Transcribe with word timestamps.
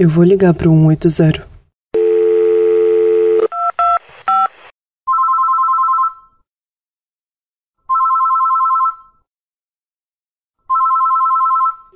Eu 0.00 0.08
vou 0.08 0.22
ligar 0.22 0.54
para 0.54 0.70
o 0.70 0.72
180. 0.72 1.44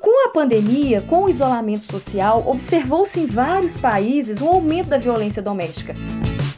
Com 0.01 0.27
a 0.27 0.33
pandemia, 0.33 1.01
com 1.03 1.23
o 1.23 1.29
isolamento 1.29 1.85
social, 1.85 2.43
observou-se 2.45 3.21
em 3.21 3.27
vários 3.27 3.79
países 3.79 4.41
um 4.41 4.49
aumento 4.49 4.89
da 4.89 4.99
violência 4.99 5.41
doméstica. 5.41 5.95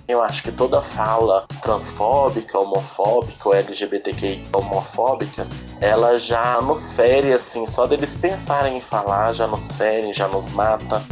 Eu 0.08 0.22
acho 0.22 0.42
que 0.42 0.52
toda 0.52 0.80
fala 0.80 1.46
transfóbica, 1.60 2.58
homofóbica 2.58 3.48
ou 3.50 3.54
LGBTQI 3.54 4.44
homofóbica, 4.50 5.46
ela 5.78 6.18
já 6.18 6.58
nos 6.62 6.92
fere, 6.92 7.34
assim, 7.34 7.66
só 7.66 7.86
deles 7.86 8.16
pensarem 8.16 8.78
em 8.78 8.80
falar 8.80 9.34
já 9.34 9.46
nos 9.46 9.72
fere, 9.72 10.10
já 10.14 10.26
nos 10.26 10.50
mata. 10.50 11.02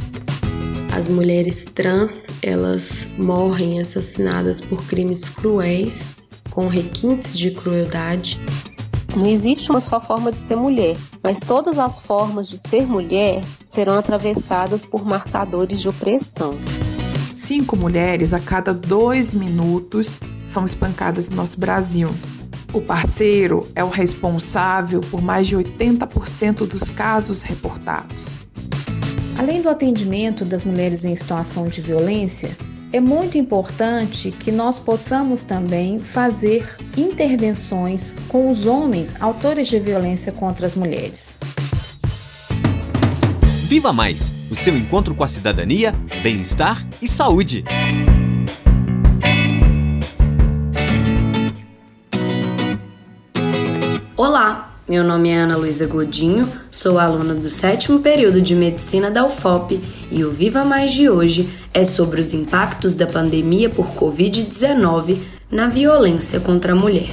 As 0.93 1.09
mulheres 1.09 1.65
trans, 1.65 2.29
elas 2.43 3.09
morrem 3.17 3.81
assassinadas 3.81 4.61
por 4.61 4.85
crimes 4.85 5.31
cruéis, 5.31 6.13
com 6.51 6.67
requintes 6.67 7.37
de 7.37 7.51
crueldade. 7.51 8.39
Não 9.17 9.27
existe 9.27 9.71
uma 9.71 9.81
só 9.81 9.99
forma 9.99 10.31
de 10.31 10.39
ser 10.39 10.55
mulher, 10.55 10.99
mas 11.23 11.41
todas 11.41 11.79
as 11.79 11.99
formas 11.99 12.47
de 12.47 12.59
ser 12.59 12.87
mulher 12.87 13.43
serão 13.65 13.99
atravessadas 13.99 14.85
por 14.85 15.03
marcadores 15.03 15.81
de 15.81 15.89
opressão. 15.89 16.53
Cinco 17.35 17.75
mulheres 17.75 18.35
a 18.35 18.39
cada 18.39 18.75
dois 18.75 19.33
minutos 19.33 20.21
são 20.47 20.67
espancadas 20.67 21.27
no 21.27 21.37
nosso 21.37 21.59
Brasil. 21.59 22.11
O 22.71 22.83
parceiro 22.83 23.67
é 23.75 23.83
o 23.83 23.89
responsável 23.89 25.01
por 25.01 25.23
mais 25.23 25.47
de 25.47 25.57
80% 25.57 26.67
dos 26.67 26.91
casos 26.91 27.41
reportados. 27.41 28.35
Além 29.43 29.61
do 29.61 29.69
atendimento 29.69 30.45
das 30.45 30.65
mulheres 30.65 31.05
em 31.05 31.17
situação 31.17 31.65
de 31.65 31.81
violência, 31.81 32.57
é 32.93 33.01
muito 33.01 33.37
importante 33.37 34.31
que 34.31 34.53
nós 34.53 34.79
possamos 34.79 35.43
também 35.43 35.99
fazer 35.99 36.77
intervenções 36.97 38.15
com 38.29 38.49
os 38.49 38.67
homens 38.67 39.21
autores 39.21 39.67
de 39.67 39.81
violência 39.81 40.31
contra 40.31 40.65
as 40.65 40.77
mulheres. 40.77 41.39
Viva 43.65 43.93
Mais 43.93 44.33
o 44.49 44.55
seu 44.55 44.77
encontro 44.77 45.13
com 45.13 45.25
a 45.25 45.29
cidadania, 45.29 45.93
bem-estar 46.23 46.87
e 47.03 47.09
saúde. 47.09 47.65
Olá, 54.17 54.52
meu 54.93 55.03
nome 55.03 55.31
é 55.31 55.39
Ana 55.39 55.57
Luísa 55.57 55.87
Godinho, 55.87 56.47
sou 56.71 56.99
aluna 56.99 57.33
do 57.33 57.49
sétimo 57.49 58.01
período 58.01 58.43
de 58.43 58.55
Medicina 58.55 59.11
da 59.11 59.25
UFOP 59.25 59.83
e 60.11 60.23
o 60.23 60.31
Viva 60.31 60.67
Mais 60.67 60.93
de 60.93 61.09
hoje 61.09 61.49
é 61.73 61.83
sobre 61.83 62.21
os 62.21 62.35
impactos 62.35 62.95
da 62.95 63.07
pandemia 63.07 63.71
por 63.71 63.87
Covid-19 63.95 65.17
na 65.51 65.67
violência 65.67 66.41
contra 66.41 66.73
a 66.75 66.77
mulher. 66.77 67.09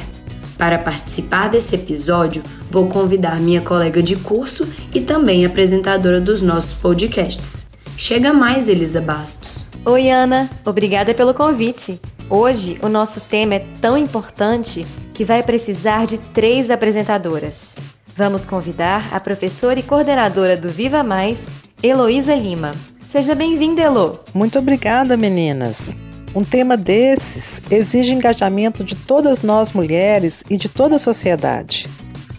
Para 0.58 0.78
participar 0.78 1.48
desse 1.48 1.76
episódio, 1.76 2.44
vou 2.70 2.90
convidar 2.90 3.40
minha 3.40 3.62
colega 3.62 4.04
de 4.04 4.18
curso 4.18 4.68
e 4.94 5.00
também 5.00 5.46
apresentadora 5.46 6.20
dos 6.20 6.42
nossos 6.42 6.74
podcasts. 6.74 7.70
Chega 7.96 8.34
mais, 8.34 8.68
Elisa 8.68 9.00
Bastos. 9.00 9.66
Oi, 9.86 10.10
Ana. 10.10 10.50
Obrigada 10.66 11.14
pelo 11.14 11.34
convite. 11.34 11.98
Hoje, 12.30 12.78
o 12.82 12.90
nosso 12.90 13.22
tema 13.22 13.56
é 13.56 13.66
tão 13.80 13.98
importante 13.98 14.86
que 15.20 15.26
vai 15.26 15.44
precisar 15.44 16.06
de 16.06 16.18
três 16.18 16.70
apresentadoras. 16.70 17.74
Vamos 18.16 18.46
convidar 18.46 19.14
a 19.14 19.20
professora 19.20 19.78
e 19.78 19.84
coordenadora 19.84 20.56
do 20.56 20.70
Viva 20.70 21.04
Mais, 21.04 21.46
Heloísa 21.84 22.34
Lima. 22.34 22.74
Seja 23.06 23.36
bem-vinda, 23.36 23.82
Elo. 23.82 24.22
Muito 24.34 24.58
obrigada, 24.58 25.18
meninas. 25.18 25.94
Um 26.34 26.42
tema 26.42 26.78
desses 26.78 27.62
exige 27.70 28.14
engajamento 28.14 28.82
de 28.82 28.96
todas 28.96 29.42
nós 29.42 29.74
mulheres 29.74 30.42
e 30.50 30.56
de 30.56 30.70
toda 30.70 30.96
a 30.96 31.00
sociedade. 31.00 31.90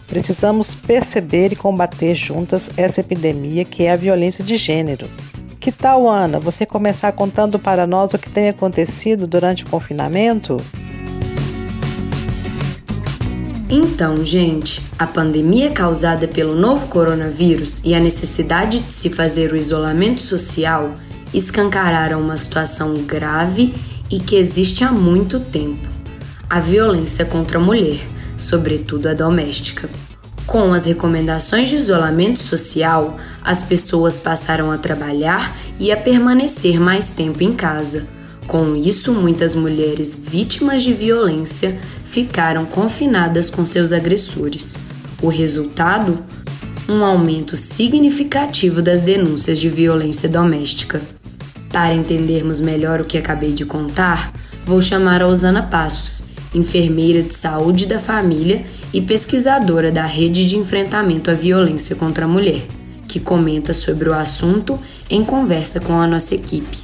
Precisamos 0.07 0.73
perceber 0.73 1.53
e 1.53 1.55
combater 1.55 2.15
juntas 2.15 2.71
essa 2.75 3.01
epidemia 3.01 3.63
que 3.63 3.83
é 3.83 3.91
a 3.91 3.95
violência 3.95 4.43
de 4.43 4.57
gênero. 4.57 5.07
Que 5.59 5.71
tal, 5.71 6.09
Ana, 6.09 6.39
você 6.39 6.65
começar 6.65 7.11
contando 7.11 7.59
para 7.59 7.85
nós 7.85 8.15
o 8.15 8.17
que 8.17 8.31
tem 8.31 8.49
acontecido 8.49 9.27
durante 9.27 9.65
o 9.65 9.69
confinamento? 9.69 10.57
Então, 13.73 14.25
gente, 14.25 14.81
a 14.99 15.07
pandemia 15.07 15.71
causada 15.71 16.27
pelo 16.27 16.53
novo 16.53 16.87
coronavírus 16.87 17.81
e 17.85 17.95
a 17.95 18.01
necessidade 18.01 18.81
de 18.81 18.93
se 18.93 19.09
fazer 19.09 19.53
o 19.53 19.55
isolamento 19.55 20.19
social 20.19 20.93
escancararam 21.33 22.19
uma 22.19 22.35
situação 22.35 22.93
grave 22.95 23.73
e 24.09 24.19
que 24.19 24.35
existe 24.35 24.83
há 24.83 24.91
muito 24.91 25.39
tempo: 25.39 25.87
a 26.49 26.59
violência 26.59 27.23
contra 27.23 27.59
a 27.59 27.61
mulher, 27.61 28.01
sobretudo 28.35 29.07
a 29.07 29.13
doméstica. 29.13 29.89
Com 30.45 30.73
as 30.73 30.85
recomendações 30.85 31.69
de 31.69 31.77
isolamento 31.77 32.39
social, 32.39 33.15
as 33.41 33.63
pessoas 33.63 34.19
passaram 34.19 34.69
a 34.69 34.77
trabalhar 34.77 35.55
e 35.79 35.93
a 35.93 35.97
permanecer 35.97 36.77
mais 36.77 37.11
tempo 37.11 37.41
em 37.41 37.53
casa. 37.53 38.05
Com 38.47 38.75
isso, 38.75 39.13
muitas 39.13 39.55
mulheres 39.55 40.13
vítimas 40.13 40.83
de 40.83 40.91
violência 40.91 41.79
ficaram 42.11 42.65
confinadas 42.65 43.49
com 43.49 43.63
seus 43.63 43.93
agressores. 43.93 44.77
O 45.21 45.29
resultado? 45.29 46.19
Um 46.89 47.05
aumento 47.05 47.55
significativo 47.55 48.81
das 48.81 49.01
denúncias 49.01 49.57
de 49.57 49.69
violência 49.69 50.27
doméstica. 50.27 51.01
Para 51.69 51.93
entendermos 51.93 52.59
melhor 52.59 52.99
o 52.99 53.05
que 53.05 53.17
acabei 53.17 53.53
de 53.53 53.63
contar, 53.63 54.33
vou 54.65 54.81
chamar 54.81 55.21
a 55.21 55.27
Osana 55.27 55.63
Passos, 55.63 56.23
enfermeira 56.53 57.21
de 57.21 57.33
saúde 57.33 57.85
da 57.85 57.97
família 57.97 58.65
e 58.93 59.01
pesquisadora 59.01 59.89
da 59.89 60.05
Rede 60.05 60.45
de 60.45 60.57
Enfrentamento 60.57 61.31
à 61.31 61.33
Violência 61.33 61.95
contra 61.95 62.25
a 62.25 62.27
Mulher, 62.27 62.63
que 63.07 63.21
comenta 63.21 63.73
sobre 63.73 64.09
o 64.09 64.13
assunto 64.13 64.77
em 65.09 65.23
conversa 65.23 65.79
com 65.79 65.93
a 65.93 66.05
nossa 66.05 66.35
equipe. 66.35 66.79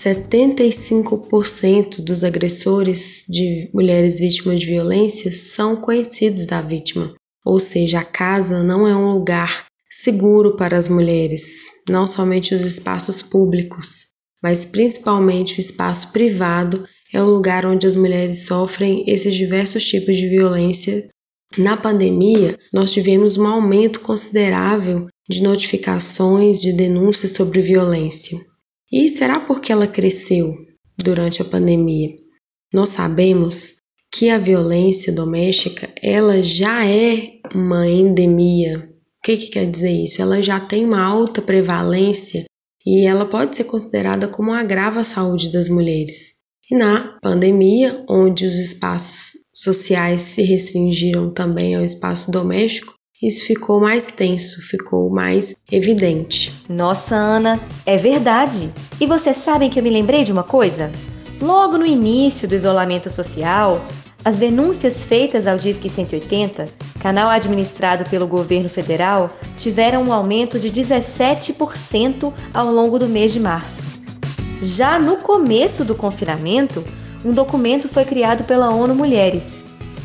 75% 0.00 2.02
dos 2.02 2.24
agressores 2.24 3.22
de 3.28 3.68
mulheres 3.74 4.18
vítimas 4.18 4.58
de 4.58 4.66
violência 4.66 5.30
são 5.30 5.76
conhecidos 5.76 6.46
da 6.46 6.62
vítima, 6.62 7.14
ou 7.44 7.60
seja, 7.60 7.98
a 7.98 8.04
casa 8.04 8.62
não 8.62 8.88
é 8.88 8.96
um 8.96 9.12
lugar 9.12 9.66
seguro 9.90 10.56
para 10.56 10.78
as 10.78 10.88
mulheres, 10.88 11.66
não 11.86 12.06
somente 12.06 12.54
os 12.54 12.64
espaços 12.64 13.20
públicos, 13.20 14.06
mas 14.42 14.64
principalmente 14.64 15.58
o 15.58 15.60
espaço 15.60 16.12
privado 16.12 16.82
é 17.12 17.22
o 17.22 17.26
lugar 17.26 17.66
onde 17.66 17.86
as 17.86 17.94
mulheres 17.94 18.46
sofrem 18.46 19.04
esses 19.06 19.34
diversos 19.34 19.86
tipos 19.86 20.16
de 20.16 20.30
violência. 20.30 21.10
Na 21.58 21.76
pandemia, 21.76 22.58
nós 22.72 22.90
tivemos 22.90 23.36
um 23.36 23.46
aumento 23.46 24.00
considerável 24.00 25.08
de 25.28 25.42
notificações 25.42 26.58
de 26.58 26.72
denúncias 26.72 27.32
sobre 27.32 27.60
violência. 27.60 28.38
E 28.92 29.08
será 29.08 29.40
porque 29.40 29.72
ela 29.72 29.86
cresceu 29.86 30.54
durante 30.98 31.42
a 31.42 31.44
pandemia? 31.44 32.10
Nós 32.72 32.90
sabemos 32.90 33.76
que 34.12 34.28
a 34.28 34.38
violência 34.38 35.12
doméstica 35.12 35.92
ela 36.02 36.42
já 36.42 36.84
é 36.86 37.40
uma 37.54 37.86
endemia 37.86 38.90
o 39.20 39.22
que, 39.22 39.36
que 39.36 39.48
quer 39.48 39.70
dizer 39.70 39.92
isso? 39.92 40.22
Ela 40.22 40.42
já 40.42 40.58
tem 40.58 40.82
uma 40.82 41.02
alta 41.02 41.42
prevalência 41.42 42.46
e 42.86 43.04
ela 43.04 43.26
pode 43.26 43.54
ser 43.54 43.64
considerada 43.64 44.26
como 44.26 44.50
um 44.50 44.54
agravo 44.54 44.98
à 44.98 45.04
saúde 45.04 45.52
das 45.52 45.68
mulheres. 45.68 46.36
E 46.70 46.74
na 46.74 47.18
pandemia, 47.20 48.02
onde 48.08 48.46
os 48.46 48.56
espaços 48.56 49.32
sociais 49.54 50.22
se 50.22 50.42
restringiram 50.42 51.34
também 51.34 51.74
ao 51.74 51.84
espaço 51.84 52.30
doméstico, 52.30 52.94
isso 53.22 53.44
ficou 53.44 53.80
mais 53.80 54.10
tenso, 54.10 54.62
ficou 54.62 55.10
mais 55.10 55.54
evidente. 55.70 56.52
Nossa, 56.68 57.14
Ana, 57.14 57.60
é 57.84 57.96
verdade. 57.96 58.70
E 58.98 59.06
vocês 59.06 59.36
sabem 59.36 59.68
que 59.68 59.78
eu 59.78 59.82
me 59.82 59.90
lembrei 59.90 60.24
de 60.24 60.32
uma 60.32 60.42
coisa? 60.42 60.90
Logo 61.40 61.76
no 61.76 61.86
início 61.86 62.48
do 62.48 62.54
isolamento 62.54 63.10
social, 63.10 63.84
as 64.24 64.36
denúncias 64.36 65.04
feitas 65.04 65.46
ao 65.46 65.56
Disque 65.56 65.88
180, 65.88 66.68
canal 67.00 67.28
administrado 67.28 68.08
pelo 68.08 68.26
governo 68.26 68.68
federal, 68.68 69.30
tiveram 69.56 70.04
um 70.04 70.12
aumento 70.12 70.58
de 70.58 70.70
17% 70.70 72.32
ao 72.52 72.72
longo 72.72 72.98
do 72.98 73.08
mês 73.08 73.32
de 73.32 73.40
março. 73.40 73.84
Já 74.62 74.98
no 74.98 75.18
começo 75.18 75.84
do 75.84 75.94
confinamento, 75.94 76.84
um 77.24 77.32
documento 77.32 77.88
foi 77.88 78.04
criado 78.04 78.44
pela 78.44 78.72
ONU 78.72 78.94
Mulheres, 78.94 79.59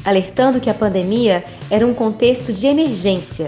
alertando 0.06 0.60
que 0.60 0.70
a 0.70 0.74
pandemia 0.74 1.44
era 1.70 1.86
um 1.86 1.94
contexto 1.94 2.54
de 2.54 2.68
emergência, 2.68 3.48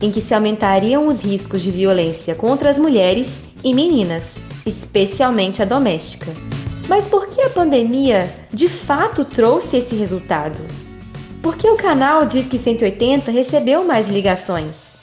em 0.00 0.10
que 0.10 0.20
se 0.20 0.32
aumentariam 0.32 1.06
os 1.06 1.20
riscos 1.22 1.60
de 1.62 1.70
violência 1.70 2.34
contra 2.34 2.70
as 2.70 2.78
mulheres 2.78 3.40
e 3.64 3.74
meninas, 3.74 4.36
especialmente 4.64 5.60
a 5.60 5.64
doméstica. 5.64 6.32
Mas 6.88 7.08
por 7.08 7.26
que 7.26 7.42
a 7.42 7.50
pandemia 7.50 8.32
de 8.50 8.68
fato 8.68 9.24
trouxe 9.24 9.78
esse 9.78 9.94
resultado? 9.94 10.58
Por 11.42 11.56
que 11.56 11.68
o 11.68 11.76
canal 11.76 12.24
Disque 12.24 12.58
180 12.58 13.30
recebeu 13.30 13.84
mais 13.84 14.08
ligações? 14.08 14.94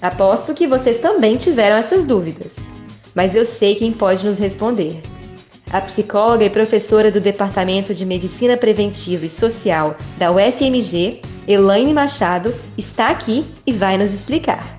Aposto 0.00 0.54
que 0.54 0.66
vocês 0.66 0.98
também 0.98 1.36
tiveram 1.36 1.76
essas 1.76 2.04
dúvidas. 2.04 2.74
mas 3.14 3.34
eu 3.34 3.46
sei 3.46 3.76
quem 3.76 3.92
pode 3.92 4.26
nos 4.26 4.38
responder. 4.38 5.00
A 5.74 5.80
psicóloga 5.80 6.44
e 6.44 6.50
professora 6.50 7.10
do 7.10 7.20
Departamento 7.20 7.92
de 7.92 8.06
Medicina 8.06 8.56
Preventiva 8.56 9.26
e 9.26 9.28
Social 9.28 9.96
da 10.16 10.30
UFMG, 10.30 11.20
Elaine 11.48 11.92
Machado, 11.92 12.54
está 12.78 13.08
aqui 13.08 13.44
e 13.66 13.72
vai 13.72 13.98
nos 13.98 14.12
explicar. 14.12 14.78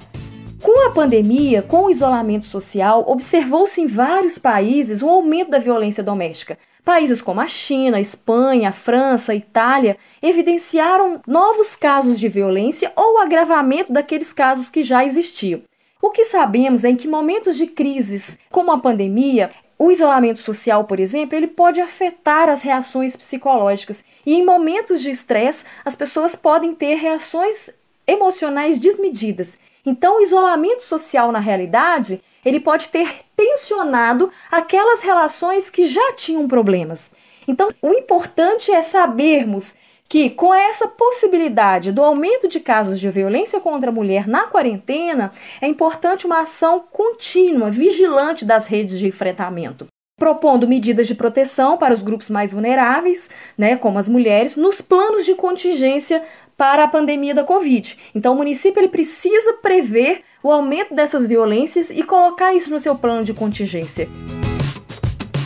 Com 0.63 0.87
a 0.87 0.93
pandemia, 0.93 1.61
com 1.61 1.83
o 1.83 1.89
isolamento 1.89 2.45
social, 2.45 3.03
observou-se 3.09 3.81
em 3.81 3.87
vários 3.87 4.37
países 4.37 5.01
um 5.01 5.09
aumento 5.09 5.51
da 5.51 5.59
violência 5.59 6.01
doméstica. 6.01 6.57
Países 6.81 7.21
como 7.21 7.41
a 7.41 7.47
China, 7.49 7.97
a 7.97 8.01
Espanha, 8.01 8.69
a 8.69 8.71
França, 8.71 9.33
a 9.33 9.35
Itália 9.35 9.97
evidenciaram 10.21 11.19
novos 11.27 11.75
casos 11.75 12.17
de 12.17 12.29
violência 12.29 12.89
ou 12.95 13.19
agravamento 13.19 13.91
daqueles 13.91 14.31
casos 14.31 14.69
que 14.69 14.81
já 14.81 15.03
existiam. 15.03 15.59
O 16.01 16.11
que 16.11 16.23
sabemos 16.23 16.85
é 16.85 16.93
que 16.93 17.07
momentos 17.07 17.57
de 17.57 17.67
crises, 17.67 18.37
como 18.51 18.71
a 18.71 18.77
pandemia, 18.77 19.49
o 19.77 19.91
isolamento 19.91 20.39
social, 20.39 20.85
por 20.85 20.99
exemplo, 20.99 21.35
ele 21.35 21.47
pode 21.47 21.81
afetar 21.81 22.47
as 22.47 22.61
reações 22.61 23.15
psicológicas. 23.15 24.05
E 24.25 24.33
em 24.35 24.45
momentos 24.45 25.01
de 25.01 25.09
estresse, 25.09 25.65
as 25.83 25.95
pessoas 25.95 26.35
podem 26.35 26.73
ter 26.73 26.95
reações 26.95 27.69
emocionais 28.07 28.79
desmedidas. 28.79 29.59
Então, 29.85 30.17
o 30.17 30.21
isolamento 30.21 30.81
social, 30.81 31.31
na 31.31 31.39
realidade, 31.39 32.23
ele 32.43 32.59
pode 32.59 32.89
ter 32.89 33.25
tensionado 33.35 34.31
aquelas 34.49 35.01
relações 35.01 35.69
que 35.69 35.85
já 35.85 36.13
tinham 36.13 36.47
problemas. 36.47 37.11
Então, 37.47 37.67
o 37.81 37.91
importante 37.91 38.71
é 38.71 38.81
sabermos 38.81 39.75
que, 40.07 40.29
com 40.29 40.53
essa 40.53 40.87
possibilidade 40.87 41.91
do 41.91 42.03
aumento 42.03 42.47
de 42.47 42.59
casos 42.59 42.99
de 42.99 43.09
violência 43.09 43.59
contra 43.59 43.89
a 43.89 43.93
mulher 43.93 44.27
na 44.27 44.43
quarentena, 44.43 45.31
é 45.61 45.67
importante 45.67 46.25
uma 46.25 46.41
ação 46.41 46.83
contínua, 46.91 47.71
vigilante 47.71 48.45
das 48.45 48.67
redes 48.67 48.99
de 48.99 49.07
enfrentamento 49.07 49.87
propondo 50.17 50.67
medidas 50.67 51.07
de 51.07 51.15
proteção 51.15 51.77
para 51.77 51.93
os 51.93 52.01
grupos 52.01 52.29
mais 52.29 52.53
vulneráveis, 52.53 53.29
né, 53.57 53.75
como 53.75 53.99
as 53.99 54.07
mulheres, 54.07 54.55
nos 54.55 54.79
planos 54.79 55.25
de 55.25 55.35
contingência 55.35 56.23
para 56.55 56.85
a 56.85 56.87
pandemia 56.87 57.35
da 57.35 57.43
Covid. 57.43 57.97
Então, 58.15 58.33
o 58.33 58.37
município 58.37 58.79
ele 58.79 58.87
precisa 58.87 59.53
prever 59.61 60.21
o 60.41 60.49
aumento 60.51 60.95
dessas 60.95 61.27
violências 61.27 61.89
e 61.89 62.01
colocar 62.01 62.53
isso 62.53 62.69
no 62.69 62.79
seu 62.79 62.95
plano 62.95 63.25
de 63.25 63.33
contingência. 63.33 64.07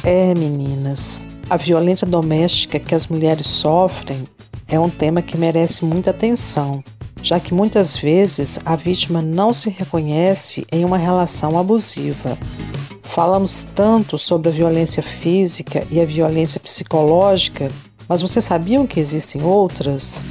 É, 0.04 0.36
meninas, 0.36 1.24
a 1.50 1.58
violência 1.58 2.06
doméstica 2.06 2.80
que 2.80 2.94
as 2.94 3.08
mulheres 3.08 3.48
sofrem 3.48 4.24
é 4.70 4.80
um 4.80 4.90
tema 4.90 5.22
que 5.22 5.38
merece 5.38 5.84
muita 5.84 6.12
atenção, 6.12 6.84
já 7.22 7.40
que 7.40 7.54
muitas 7.54 7.98
vezes 7.98 8.60
a 8.64 8.76
vítima 8.76 9.22
não 9.22 9.54
se 9.54 9.70
reconhece 9.70 10.66
em 10.72 10.86
uma 10.86 10.98
relação 10.98 11.58
abusiva. 11.58 12.38
Falamos 13.04 13.64
tanto 13.76 14.18
sobre 14.18 14.50
a 14.50 14.52
violência 14.52 15.02
física 15.02 15.86
e 15.90 16.00
a 16.00 16.06
violência 16.06 16.60
psicológica, 16.60 17.72
mas 18.08 18.22
vocês 18.22 18.46
sabiam 18.46 18.88
que 18.88 19.00
existem 19.00 19.42
outras? 19.44 20.24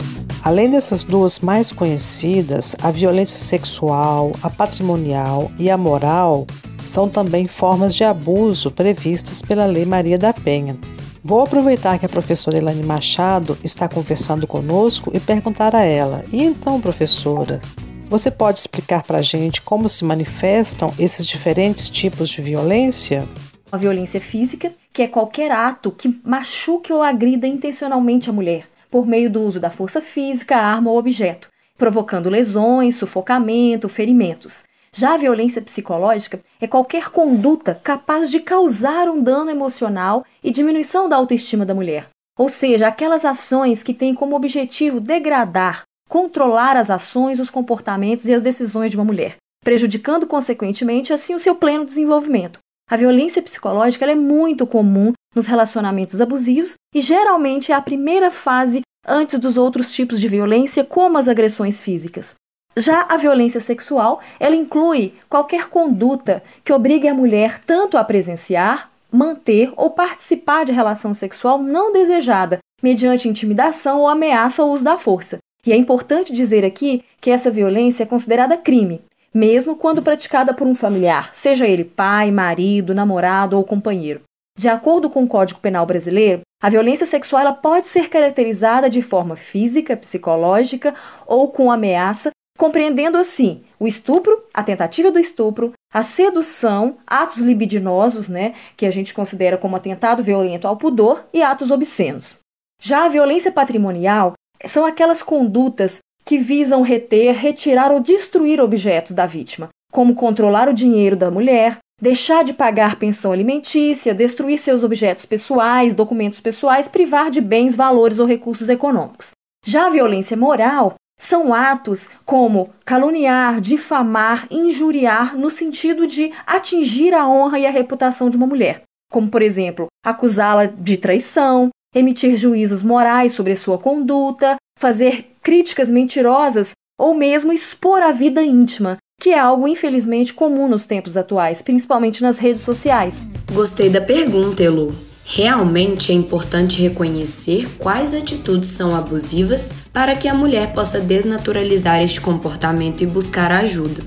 Além 0.42 0.70
dessas 0.70 1.02
duas 1.02 1.40
mais 1.40 1.72
conhecidas, 1.72 2.74
a 2.80 2.90
violência 2.90 3.36
sexual, 3.36 4.32
a 4.42 4.48
patrimonial 4.48 5.50
e 5.58 5.68
a 5.68 5.76
moral 5.76 6.46
são 6.84 7.08
também 7.08 7.46
formas 7.46 7.94
de 7.94 8.04
abuso 8.04 8.70
previstas 8.70 9.42
pela 9.42 9.66
Lei 9.66 9.84
Maria 9.84 10.16
da 10.16 10.32
Penha. 10.32 10.78
Vou 11.24 11.40
aproveitar 11.40 11.98
que 11.98 12.06
a 12.06 12.08
professora 12.08 12.58
Elane 12.58 12.82
Machado 12.82 13.58
está 13.64 13.88
conversando 13.88 14.46
conosco 14.46 15.10
e 15.14 15.20
perguntar 15.20 15.74
a 15.74 15.82
ela: 15.82 16.24
e 16.32 16.42
então, 16.42 16.80
professora, 16.80 17.60
você 18.08 18.30
pode 18.30 18.58
explicar 18.58 19.02
para 19.02 19.18
a 19.18 19.22
gente 19.22 19.60
como 19.60 19.88
se 19.88 20.04
manifestam 20.04 20.94
esses 20.98 21.26
diferentes 21.26 21.90
tipos 21.90 22.28
de 22.28 22.40
violência? 22.40 23.28
A 23.70 23.76
violência 23.76 24.20
física, 24.20 24.72
que 24.92 25.02
é 25.02 25.08
qualquer 25.08 25.50
ato 25.50 25.90
que 25.90 26.20
machuque 26.24 26.92
ou 26.92 27.02
agrida 27.02 27.46
intencionalmente 27.46 28.30
a 28.30 28.32
mulher 28.32 28.64
por 28.90 29.06
meio 29.06 29.30
do 29.30 29.42
uso 29.42 29.60
da 29.60 29.70
força 29.70 30.00
física, 30.00 30.56
arma 30.56 30.90
ou 30.90 30.98
objeto, 30.98 31.50
provocando 31.76 32.30
lesões, 32.30 32.96
sufocamento, 32.96 33.88
ferimentos. 33.88 34.64
Já 34.98 35.14
a 35.14 35.16
violência 35.16 35.62
psicológica 35.62 36.40
é 36.60 36.66
qualquer 36.66 37.10
conduta 37.10 37.80
capaz 37.84 38.32
de 38.32 38.40
causar 38.40 39.08
um 39.08 39.22
dano 39.22 39.48
emocional 39.48 40.24
e 40.42 40.50
diminuição 40.50 41.08
da 41.08 41.14
autoestima 41.14 41.64
da 41.64 41.72
mulher. 41.72 42.08
Ou 42.36 42.48
seja, 42.48 42.88
aquelas 42.88 43.24
ações 43.24 43.84
que 43.84 43.94
têm 43.94 44.12
como 44.12 44.34
objetivo 44.34 44.98
degradar, 44.98 45.82
controlar 46.08 46.76
as 46.76 46.90
ações, 46.90 47.38
os 47.38 47.48
comportamentos 47.48 48.26
e 48.26 48.34
as 48.34 48.42
decisões 48.42 48.90
de 48.90 48.96
uma 48.96 49.04
mulher, 49.04 49.36
prejudicando 49.62 50.26
consequentemente 50.26 51.12
assim 51.12 51.32
o 51.32 51.38
seu 51.38 51.54
pleno 51.54 51.84
desenvolvimento. 51.84 52.58
A 52.90 52.96
violência 52.96 53.40
psicológica 53.40 54.04
é 54.04 54.16
muito 54.16 54.66
comum 54.66 55.12
nos 55.32 55.46
relacionamentos 55.46 56.20
abusivos 56.20 56.74
e 56.92 56.98
geralmente 56.98 57.70
é 57.70 57.74
a 57.76 57.80
primeira 57.80 58.32
fase 58.32 58.80
antes 59.06 59.38
dos 59.38 59.56
outros 59.56 59.92
tipos 59.92 60.20
de 60.20 60.26
violência, 60.26 60.82
como 60.82 61.18
as 61.18 61.28
agressões 61.28 61.80
físicas. 61.80 62.34
Já 62.78 63.06
a 63.08 63.16
violência 63.16 63.60
sexual, 63.60 64.20
ela 64.38 64.54
inclui 64.54 65.12
qualquer 65.28 65.68
conduta 65.68 66.44
que 66.62 66.72
obrigue 66.72 67.08
a 67.08 67.14
mulher 67.14 67.58
tanto 67.58 67.98
a 67.98 68.04
presenciar, 68.04 68.88
manter 69.10 69.72
ou 69.76 69.90
participar 69.90 70.64
de 70.64 70.70
relação 70.70 71.12
sexual 71.12 71.58
não 71.58 71.90
desejada, 71.90 72.60
mediante 72.80 73.28
intimidação 73.28 74.02
ou 74.02 74.06
ameaça 74.06 74.62
ou 74.62 74.72
uso 74.72 74.84
da 74.84 74.96
força. 74.96 75.38
E 75.66 75.72
é 75.72 75.76
importante 75.76 76.32
dizer 76.32 76.64
aqui 76.64 77.02
que 77.20 77.32
essa 77.32 77.50
violência 77.50 78.04
é 78.04 78.06
considerada 78.06 78.56
crime, 78.56 79.00
mesmo 79.34 79.74
quando 79.74 80.00
praticada 80.00 80.54
por 80.54 80.64
um 80.64 80.74
familiar, 80.74 81.30
seja 81.34 81.66
ele 81.66 81.84
pai, 81.84 82.30
marido, 82.30 82.94
namorado 82.94 83.56
ou 83.56 83.64
companheiro. 83.64 84.20
De 84.56 84.68
acordo 84.68 85.10
com 85.10 85.24
o 85.24 85.28
Código 85.28 85.58
Penal 85.58 85.84
brasileiro, 85.84 86.42
a 86.62 86.68
violência 86.68 87.06
sexual 87.06 87.54
pode 87.56 87.88
ser 87.88 88.08
caracterizada 88.08 88.88
de 88.88 89.02
forma 89.02 89.34
física, 89.34 89.96
psicológica 89.96 90.94
ou 91.26 91.48
com 91.48 91.70
ameaça, 91.70 92.30
compreendendo 92.58 93.16
assim 93.16 93.62
o 93.78 93.86
estupro, 93.86 94.42
a 94.52 94.64
tentativa 94.64 95.10
do 95.10 95.20
estupro, 95.20 95.72
a 95.94 96.02
sedução, 96.02 96.98
atos 97.06 97.38
libidinosos, 97.38 98.28
né, 98.28 98.52
que 98.76 98.84
a 98.84 98.90
gente 98.90 99.14
considera 99.14 99.56
como 99.56 99.76
atentado 99.76 100.22
violento 100.22 100.66
ao 100.66 100.76
pudor, 100.76 101.24
e 101.32 101.40
atos 101.40 101.70
obscenos. 101.70 102.36
Já 102.82 103.04
a 103.04 103.08
violência 103.08 103.52
patrimonial 103.52 104.32
são 104.64 104.84
aquelas 104.84 105.22
condutas 105.22 106.00
que 106.24 106.36
visam 106.36 106.82
reter, 106.82 107.34
retirar 107.34 107.92
ou 107.92 108.00
destruir 108.00 108.60
objetos 108.60 109.12
da 109.12 109.24
vítima, 109.24 109.68
como 109.92 110.14
controlar 110.14 110.68
o 110.68 110.74
dinheiro 110.74 111.16
da 111.16 111.30
mulher, 111.30 111.78
deixar 112.02 112.44
de 112.44 112.52
pagar 112.52 112.96
pensão 112.96 113.32
alimentícia, 113.32 114.14
destruir 114.14 114.58
seus 114.58 114.82
objetos 114.82 115.24
pessoais, 115.24 115.94
documentos 115.94 116.40
pessoais, 116.40 116.88
privar 116.88 117.30
de 117.30 117.40
bens, 117.40 117.74
valores 117.74 118.18
ou 118.18 118.26
recursos 118.26 118.68
econômicos. 118.68 119.30
Já 119.64 119.86
a 119.86 119.90
violência 119.90 120.36
moral 120.36 120.94
são 121.18 121.52
atos 121.52 122.08
como 122.24 122.70
caluniar, 122.84 123.60
difamar, 123.60 124.46
injuriar 124.50 125.36
no 125.36 125.50
sentido 125.50 126.06
de 126.06 126.32
atingir 126.46 127.12
a 127.12 127.28
honra 127.28 127.58
e 127.58 127.66
a 127.66 127.70
reputação 127.70 128.30
de 128.30 128.36
uma 128.36 128.46
mulher, 128.46 128.82
como 129.10 129.28
por 129.28 129.42
exemplo, 129.42 129.88
acusá-la 130.04 130.66
de 130.66 130.96
traição, 130.96 131.70
emitir 131.94 132.36
juízos 132.36 132.82
morais 132.82 133.32
sobre 133.32 133.56
sua 133.56 133.78
conduta, 133.78 134.56
fazer 134.78 135.32
críticas 135.42 135.90
mentirosas 135.90 136.72
ou 136.98 137.14
mesmo 137.14 137.52
expor 137.52 138.02
a 138.02 138.12
vida 138.12 138.42
íntima, 138.42 138.98
que 139.20 139.30
é 139.30 139.38
algo 139.38 139.66
infelizmente 139.66 140.32
comum 140.32 140.68
nos 140.68 140.86
tempos 140.86 141.16
atuais, 141.16 141.62
principalmente 141.62 142.22
nas 142.22 142.38
redes 142.38 142.62
sociais. 142.62 143.22
Gostei 143.52 143.90
da 143.90 144.00
pergunta, 144.00 144.62
Elu. 144.62 145.07
Realmente 145.30 146.10
é 146.10 146.14
importante 146.14 146.80
reconhecer 146.80 147.68
quais 147.76 148.14
atitudes 148.14 148.70
são 148.70 148.96
abusivas 148.96 149.70
para 149.92 150.16
que 150.16 150.26
a 150.26 150.32
mulher 150.32 150.72
possa 150.72 151.00
desnaturalizar 151.00 152.02
este 152.02 152.18
comportamento 152.18 153.02
e 153.02 153.06
buscar 153.06 153.52
ajuda. 153.52 154.02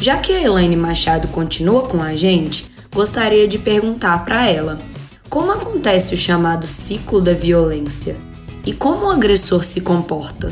Já 0.00 0.16
que 0.16 0.32
a 0.32 0.40
Elaine 0.40 0.74
Machado 0.74 1.28
continua 1.28 1.86
com 1.86 2.02
a 2.02 2.16
gente, 2.16 2.72
gostaria 2.90 3.46
de 3.46 3.58
perguntar 3.58 4.24
para 4.24 4.48
ela: 4.48 4.78
como 5.28 5.52
acontece 5.52 6.14
o 6.14 6.16
chamado 6.16 6.66
ciclo 6.66 7.20
da 7.20 7.34
violência? 7.34 8.16
E 8.64 8.72
como 8.72 9.04
o 9.04 9.10
agressor 9.10 9.64
se 9.64 9.82
comporta? 9.82 10.50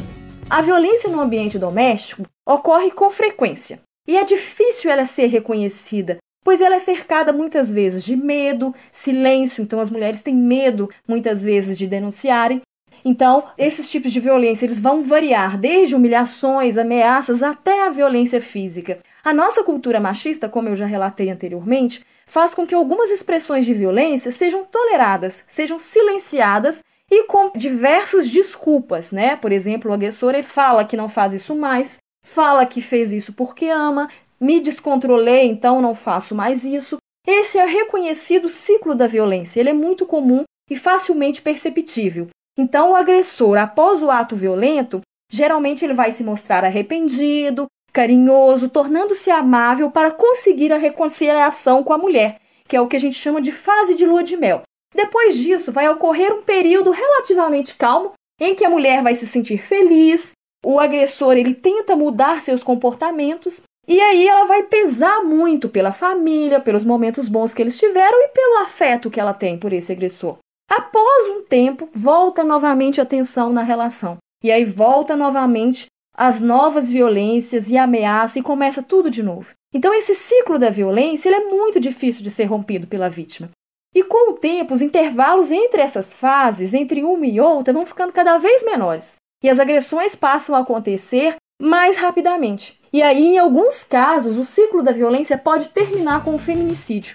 A 0.50 0.61
violência 0.61 1.09
no 1.09 1.23
ambiente 1.23 1.59
doméstico 1.59 2.25
ocorre 2.47 2.90
com 2.90 3.11
frequência. 3.11 3.81
E 4.07 4.19
é 4.19 4.25
difícil 4.25 4.90
ela 4.90 5.07
ser 5.07 5.28
reconhecida, 5.28 6.19
pois 6.45 6.61
ela 6.61 6.77
é 6.77 6.79
cercada 6.79 7.33
muitas 7.33 7.71
vezes 7.71 8.05
de 8.05 8.17
medo, 8.17 8.75
silêncio, 8.91 9.63
então 9.63 9.81
as 9.81 9.91
mulheres 9.91 10.23
têm 10.23 10.35
medo 10.35 10.89
muitas 11.07 11.43
vezes 11.43 11.77
de 11.77 11.87
denunciarem. 11.87 12.61
Então, 13.05 13.45
esses 13.59 13.91
tipos 13.91 14.13
de 14.13 14.21
violência 14.21 14.65
eles 14.65 14.79
vão 14.79 15.03
variar 15.03 15.59
desde 15.59 15.97
humilhações, 15.97 16.77
ameaças 16.77 17.43
até 17.43 17.87
a 17.87 17.91
violência 17.91 18.41
física. 18.41 18.97
A 19.25 19.35
nossa 19.35 19.65
cultura 19.65 20.01
machista, 20.01 20.49
como 20.49 20.69
eu 20.69 20.77
já 20.77 20.87
relatei 20.87 21.31
anteriormente, 21.31 22.05
faz 22.27 22.55
com 22.55 22.67
que 22.67 22.75
algumas 22.75 23.11
expressões 23.11 23.67
de 23.67 23.75
violência 23.75 24.31
sejam 24.31 24.65
toleradas, 24.65 25.43
sejam 25.47 25.79
silenciadas 25.81 26.83
e 27.11 27.25
com 27.25 27.51
diversas 27.57 28.31
desculpas, 28.31 29.11
né? 29.11 29.37
Por 29.37 29.53
exemplo, 29.53 29.91
o 29.91 29.95
agressor 29.95 30.35
ele 30.35 30.43
fala 30.43 30.85
que 30.85 30.97
não 30.97 31.09
faz 31.09 31.35
isso 31.35 31.55
mais, 31.55 31.99
fala 32.25 32.65
que 32.65 32.81
fez 32.81 33.13
isso 33.13 33.33
porque 33.33 33.67
ama, 33.67 34.09
me 34.43 34.59
descontrolei, 34.59 35.47
então 35.47 35.81
não 35.81 35.95
faço 35.95 36.35
mais 36.35 36.65
isso. 36.65 36.97
Esse 37.25 37.59
é 37.59 37.65
o 37.65 37.69
reconhecido 37.69 38.49
ciclo 38.49 38.93
da 38.93 39.07
violência. 39.07 39.61
Ele 39.61 39.71
é 39.71 39.73
muito 39.73 40.05
comum 40.05 40.43
e 40.69 40.77
facilmente 40.77 41.41
perceptível. 41.41 42.27
Então, 42.59 42.91
o 42.91 42.97
agressor, 42.97 43.57
após 43.57 44.03
o 44.03 44.11
ato 44.11 44.35
violento, 44.35 45.01
geralmente 45.31 45.85
ele 45.85 45.95
vai 45.95 46.11
se 46.11 46.25
mostrar 46.25 46.65
arrependido, 46.65 47.67
carinhoso, 47.93 48.69
tornando-se 48.69 49.31
amável 49.31 49.91
para 49.91 50.11
conseguir 50.11 50.73
a 50.73 50.79
reconciliação 50.79 51.85
com 51.85 51.93
a 51.93 51.99
mulher, 51.99 52.41
que 52.67 52.77
é 52.77 52.81
o 52.81 52.89
que 52.89 52.97
a 52.97 53.01
gente 53.01 53.17
chama 53.17 53.41
de 53.41 53.53
fase 53.53 53.95
de 53.95 54.05
lua 54.05 54.25
de 54.25 54.37
mel. 54.37 54.63
Depois 54.93 55.39
disso, 55.39 55.71
vai 55.71 55.89
ocorrer 55.89 56.35
um 56.35 56.43
período 56.43 56.91
relativamente 56.91 57.77
calmo 57.77 58.13
em 58.41 58.57
que 58.57 58.65
a 58.65 58.71
mulher 58.71 59.03
vai 59.03 59.15
se 59.15 59.27
sentir 59.27 59.63
feliz, 59.63 60.33
o 60.65 60.81
agressor 60.81 61.37
ele 61.37 61.55
tenta 61.55 61.95
mudar 61.95 62.41
seus 62.41 62.63
comportamentos 62.63 63.63
e 63.87 64.01
aí 64.01 64.29
ela 64.29 64.45
vai 64.45 64.62
pesar 64.62 65.23
muito 65.25 65.69
pela 65.69 65.93
família, 65.93 66.61
pelos 66.61 66.85
momentos 66.85 67.29
bons 67.29 67.53
que 67.53 67.61
eles 67.61 67.77
tiveram 67.77 68.23
e 68.23 68.29
pelo 68.29 68.59
afeto 68.59 69.11
que 69.11 69.19
ela 69.19 69.35
tem 69.35 69.59
por 69.59 69.73
esse 69.73 69.91
agressor. 69.91 70.39
Após 70.71 71.29
um 71.29 71.43
tempo, 71.43 71.89
volta 71.93 72.45
novamente 72.45 73.01
a 73.01 73.05
tensão 73.05 73.53
na 73.53 73.62
relação. 73.62 74.19
E 74.43 74.51
aí 74.51 74.65
volta 74.65 75.17
novamente 75.17 75.87
as 76.17 76.41
novas 76.41 76.91
violências 76.91 77.71
e 77.71 77.77
ameaça 77.77 78.39
e 78.39 78.43
começa 78.43 78.83
tudo 78.83 79.11
de 79.11 79.23
novo. 79.23 79.53
Então 79.75 79.93
esse 79.93 80.15
ciclo 80.15 80.59
da 80.59 80.71
violência 80.71 81.31
é 81.31 81.41
muito 81.41 81.81
difícil 81.81 82.23
de 82.23 82.31
ser 82.31 82.45
rompido 82.45 82.87
pela 82.87 83.09
vítima. 83.09 83.51
E 83.95 84.03
com 84.03 84.33
o 84.33 84.39
tempo, 84.39 84.73
os 84.73 84.81
intervalos 84.81 85.51
entre 85.51 85.83
essas 85.83 86.15
fases, 86.15 86.73
entre 86.73 87.03
uma 87.03 87.27
e 87.27 87.41
outra, 87.41 87.75
vão 87.75 87.85
ficando 87.85 88.12
cada 88.12 88.39
vez 88.39 88.65
menores. 88.65 89.17
E 89.43 89.51
as 89.51 89.59
agressões 89.59 90.15
passam 90.15 90.55
a 90.55 90.61
acontecer 90.61 91.37
mais 91.61 91.97
rapidamente. 91.97 92.79
E 92.93 93.01
aí, 93.01 93.37
em 93.37 93.39
alguns 93.39 93.83
casos, 93.85 94.37
o 94.37 94.45
ciclo 94.45 94.83
da 94.83 94.93
violência 94.93 95.39
pode 95.39 95.71
terminar 95.71 96.23
com 96.23 96.35
o 96.35 96.39
feminicídio. 96.39 97.15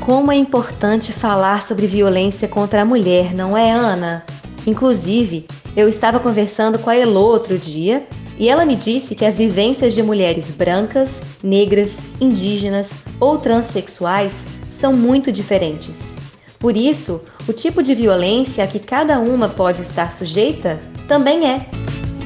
Como 0.00 0.32
é 0.32 0.34
importante 0.34 1.12
falar 1.12 1.62
sobre 1.62 1.86
violência 1.86 2.48
contra 2.48 2.82
a 2.82 2.84
mulher, 2.84 3.32
não 3.32 3.56
é, 3.56 3.70
Ana? 3.70 4.26
Inclusive, 4.66 5.46
eu 5.76 5.88
estava 5.88 6.18
conversando 6.18 6.76
com 6.76 6.90
a 6.90 6.96
Elo 6.96 7.20
outro 7.20 7.56
dia 7.56 8.04
e 8.36 8.48
ela 8.48 8.64
me 8.64 8.74
disse 8.74 9.14
que 9.14 9.24
as 9.24 9.38
vivências 9.38 9.94
de 9.94 10.02
mulheres 10.02 10.50
brancas, 10.50 11.22
negras, 11.40 11.98
indígenas 12.20 12.90
ou 13.20 13.38
transexuais 13.38 14.44
são 14.68 14.92
muito 14.92 15.30
diferentes. 15.30 16.16
Por 16.58 16.76
isso, 16.76 17.24
o 17.46 17.52
tipo 17.52 17.80
de 17.80 17.94
violência 17.94 18.64
a 18.64 18.66
que 18.66 18.80
cada 18.80 19.20
uma 19.20 19.48
pode 19.48 19.82
estar 19.82 20.12
sujeita 20.12 20.80
também 21.06 21.48
é. 21.48 21.64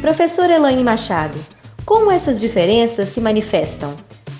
Professora 0.01 0.55
Elaine 0.55 0.83
Machado, 0.83 1.39
como 1.85 2.11
essas 2.11 2.41
diferenças 2.41 3.09
se 3.09 3.21
manifestam? 3.21 3.95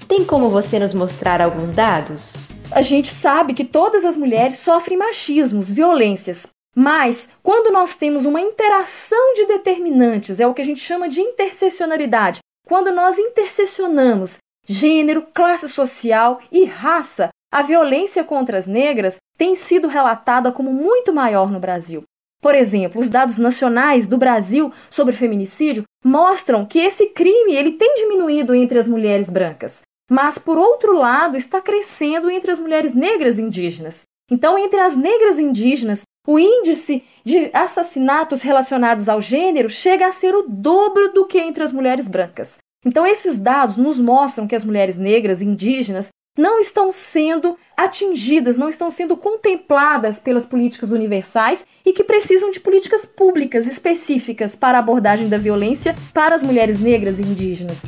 Tem 0.07 0.25
como 0.25 0.49
você 0.49 0.79
nos 0.79 0.95
mostrar 0.95 1.41
alguns 1.41 1.73
dados? 1.73 2.49
A 2.71 2.83
gente 2.83 3.09
sabe 3.09 3.55
que 3.55 3.65
todas 3.65 4.05
as 4.05 4.17
mulheres 4.17 4.59
sofrem 4.59 4.99
machismos, 4.99 5.71
violências, 5.71 6.47
mas 6.75 7.29
quando 7.43 7.73
nós 7.73 7.95
temos 7.95 8.25
uma 8.25 8.41
interação 8.41 9.35
de 9.35 9.47
determinantes, 9.47 10.41
é 10.41 10.47
o 10.47 10.55
que 10.55 10.61
a 10.63 10.65
gente 10.65 10.81
chama 10.81 11.09
de 11.09 11.21
interseccionalidade, 11.21 12.41
quando 12.67 12.93
nós 12.93 13.19
intersecionamos 13.19 14.39
gênero, 14.67 15.27
classe 15.35 15.69
social 15.69 16.41
e 16.53 16.65
raça, 16.65 17.29
a 17.53 17.63
violência 17.63 18.23
contra 18.23 18.57
as 18.57 18.69
negras 18.69 19.17
tem 19.37 19.57
sido 19.57 19.89
relatada 19.89 20.53
como 20.53 20.73
muito 20.73 21.13
maior 21.13 21.51
no 21.51 21.59
Brasil. 21.59 22.05
Por 22.41 22.55
exemplo, 22.55 23.01
os 23.01 23.09
dados 23.09 23.37
nacionais 23.37 24.07
do 24.07 24.17
Brasil 24.17 24.73
sobre 24.89 25.15
feminicídio 25.15 25.85
mostram 26.05 26.65
que 26.65 26.79
esse 26.79 27.09
crime 27.09 27.55
ele 27.55 27.73
tem 27.73 27.95
diminuído 27.97 28.55
entre 28.55 28.79
as 28.79 28.89
mulheres 28.89 29.29
brancas, 29.29 29.83
mas 30.11 30.39
por 30.39 30.57
outro 30.57 30.97
lado 30.97 31.37
está 31.37 31.61
crescendo 31.61 32.31
entre 32.31 32.51
as 32.51 32.59
mulheres 32.59 32.95
negras 32.95 33.39
indígenas. 33.39 34.05
Então, 34.31 34.57
entre 34.57 34.81
as 34.81 34.97
negras 34.97 35.39
indígenas, 35.39 36.03
o 36.27 36.39
índice 36.39 37.03
de 37.25 37.51
assassinatos 37.53 38.43
relacionados 38.43 39.09
ao 39.09 39.21
gênero 39.21 39.69
chega 39.69 40.07
a 40.07 40.13
ser 40.13 40.35
o 40.35 40.47
dobro 40.49 41.13
do 41.13 41.27
que 41.27 41.39
entre 41.39 41.63
as 41.63 41.73
mulheres 41.73 42.09
brancas. 42.09 42.59
Então, 42.87 43.05
esses 43.05 43.37
dados 43.37 43.77
nos 43.77 44.01
mostram 44.01 44.47
que 44.47 44.55
as 44.55 44.65
mulheres 44.65 44.97
negras 44.97 45.43
indígenas 45.43 46.09
não 46.39 46.61
estão 46.61 46.93
sendo 46.93 47.57
atingidas, 47.77 48.57
não 48.57 48.69
estão 48.69 48.89
sendo 48.89 49.17
contempladas 49.17 50.19
pelas 50.19 50.47
políticas 50.47 50.91
universais 50.93 51.65
e 51.85 51.93
que 51.93 52.05
precisam 52.05 52.51
de 52.51 52.61
políticas 52.61 53.05
públicas 53.05 53.67
específicas 53.67 54.55
para 54.55 54.79
a 54.79 54.81
abordagem 54.81 55.29
da 55.29 55.37
violência 55.37 55.95
para 56.15 56.35
as 56.35 56.43
mulheres 56.43 56.79
negras 56.81 57.19
e 57.19 57.23
indígenas. 57.23 57.83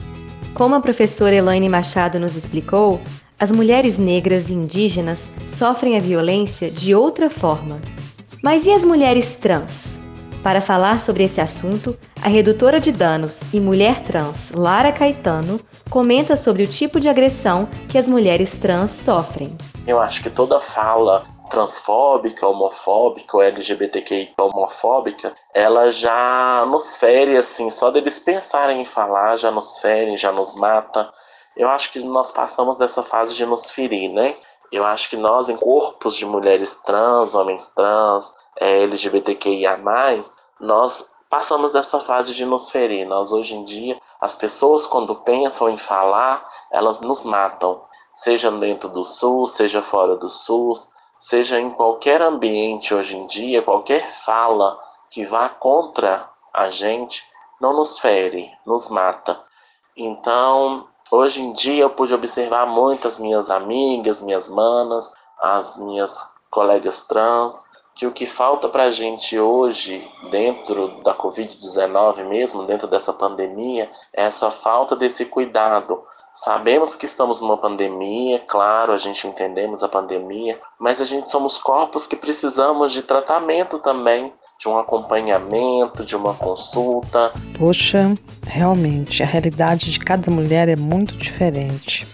Como 0.54 0.75
a 0.75 0.80
professora 0.80 1.34
Elaine 1.34 1.68
Machado 1.68 2.20
nos 2.20 2.37
explicou, 2.37 3.00
as 3.38 3.50
mulheres 3.50 3.96
negras 3.96 4.50
e 4.50 4.54
indígenas 4.54 5.28
sofrem 5.46 5.96
a 5.96 6.00
violência 6.00 6.70
de 6.70 6.94
outra 6.94 7.30
forma. 7.30 7.80
Mas 8.42 8.66
e 8.66 8.70
as 8.70 8.84
mulheres 8.84 9.37
trans? 9.37 10.01
Para 10.42 10.61
falar 10.61 10.99
sobre 10.99 11.22
esse 11.22 11.40
assunto, 11.40 11.96
a 12.20 12.28
redutora 12.28 12.80
de 12.80 12.90
danos 12.90 13.42
e 13.54 13.61
mulher 13.61 14.00
trans 14.00 14.50
Lara 14.50 14.90
Caetano 14.90 15.61
comenta 15.88 16.34
sobre 16.34 16.64
o 16.64 16.66
tipo 16.66 16.99
de 16.99 17.08
agressão 17.08 17.68
que 17.88 17.96
as 17.96 18.08
mulheres 18.08 18.58
trans 18.58 18.90
sofrem. 18.90 19.56
Eu 19.87 20.00
acho 20.00 20.20
que 20.20 20.28
toda 20.28 20.58
fala 20.58 21.25
transfóbica, 21.49 22.49
homofóbica 22.49 23.37
ou 23.37 23.42
LGBTQI 23.42 24.32
homofóbica, 24.40 25.32
ela 25.54 25.92
já 25.92 26.66
nos 26.68 26.96
fere, 26.96 27.37
assim, 27.37 27.70
só 27.70 27.90
deles 27.90 28.18
pensarem 28.18 28.80
em 28.80 28.84
falar, 28.84 29.37
já 29.37 29.50
nos 29.50 29.78
fere, 29.78 30.16
já 30.16 30.32
nos 30.32 30.56
mata. 30.56 31.12
Eu 31.56 31.68
acho 31.68 31.92
que 31.92 32.00
nós 32.00 32.32
passamos 32.32 32.76
dessa 32.78 33.02
fase 33.02 33.37
de 33.37 33.46
nos 33.46 33.70
ferir, 33.70 34.11
né? 34.11 34.34
Eu 34.72 34.84
acho 34.84 35.08
que 35.11 35.16
nós, 35.16 35.50
em 35.50 35.56
corpos 35.56 36.16
de 36.16 36.25
mulheres 36.25 36.75
trans, 36.87 37.34
homens 37.34 37.68
trans, 37.68 38.32
é, 38.62 38.85
LGBTQIA, 38.85 39.76
nós 40.61 41.11
passamos 41.28 41.73
dessa 41.73 41.99
fase 41.99 42.33
de 42.35 42.45
nos 42.45 42.71
ferir. 42.71 43.07
Nós, 43.07 43.33
hoje 43.33 43.57
em 43.57 43.64
dia, 43.64 44.00
as 44.21 44.37
pessoas, 44.37 44.87
quando 44.87 45.16
pensam 45.16 45.69
em 45.69 45.76
falar, 45.76 46.49
elas 46.71 47.00
nos 47.00 47.25
matam. 47.25 47.83
Seja 48.14 48.50
dentro 48.52 48.88
do 48.88 49.02
SUS, 49.02 49.52
seja 49.52 49.83
fora 49.83 50.16
do 50.16 50.31
SUS, 50.31 50.92
seja 51.19 51.59
em 51.59 51.71
qualquer 51.71 52.23
ambiente 52.23 52.95
hoje 52.95 53.16
em 53.16 53.26
dia, 53.26 53.62
qualquer 53.62 54.12
fala 54.12 54.78
que 55.11 55.25
vá 55.25 55.49
contra 55.49 56.31
a 56.54 56.71
gente, 56.71 57.25
não 57.61 57.73
nos 57.73 57.99
fere, 57.99 58.50
nos 58.64 58.88
mata. 58.88 59.42
Então, 59.97 60.87
hoje 61.11 61.42
em 61.42 61.52
dia, 61.52 61.83
eu 61.83 61.90
pude 61.90 62.14
observar 62.14 62.66
muitas 62.66 63.19
minhas 63.19 63.50
amigas, 63.50 64.21
minhas 64.21 64.49
manas, 64.49 65.12
as 65.40 65.76
minhas 65.76 66.31
colegas 66.50 67.00
trans, 67.00 67.71
que 67.94 68.06
o 68.06 68.12
que 68.12 68.26
falta 68.26 68.68
para 68.68 68.84
a 68.84 68.90
gente 68.90 69.38
hoje, 69.38 70.06
dentro 70.30 71.02
da 71.02 71.14
Covid-19 71.14 72.25
mesmo, 72.25 72.64
dentro 72.64 72.87
dessa 72.87 73.12
pandemia, 73.12 73.90
é 74.12 74.25
essa 74.25 74.50
falta 74.50 74.96
desse 74.96 75.25
cuidado. 75.26 76.02
Sabemos 76.34 76.96
que 76.96 77.04
estamos 77.04 77.40
numa 77.40 77.58
pandemia, 77.58 78.38
claro, 78.46 78.92
a 78.92 78.99
gente 78.99 79.26
entendemos 79.26 79.82
a 79.82 79.88
pandemia, 79.88 80.58
mas 80.78 80.99
a 80.99 81.04
gente 81.04 81.28
somos 81.28 81.58
corpos 81.58 82.06
que 82.06 82.16
precisamos 82.16 82.90
de 82.92 83.02
tratamento 83.02 83.78
também, 83.78 84.32
de 84.58 84.66
um 84.66 84.78
acompanhamento, 84.78 86.04
de 86.04 86.16
uma 86.16 86.32
consulta. 86.32 87.30
Poxa, 87.58 88.14
realmente, 88.46 89.22
a 89.22 89.26
realidade 89.26 89.92
de 89.92 90.00
cada 90.00 90.30
mulher 90.30 90.70
é 90.70 90.76
muito 90.76 91.14
diferente. 91.16 92.06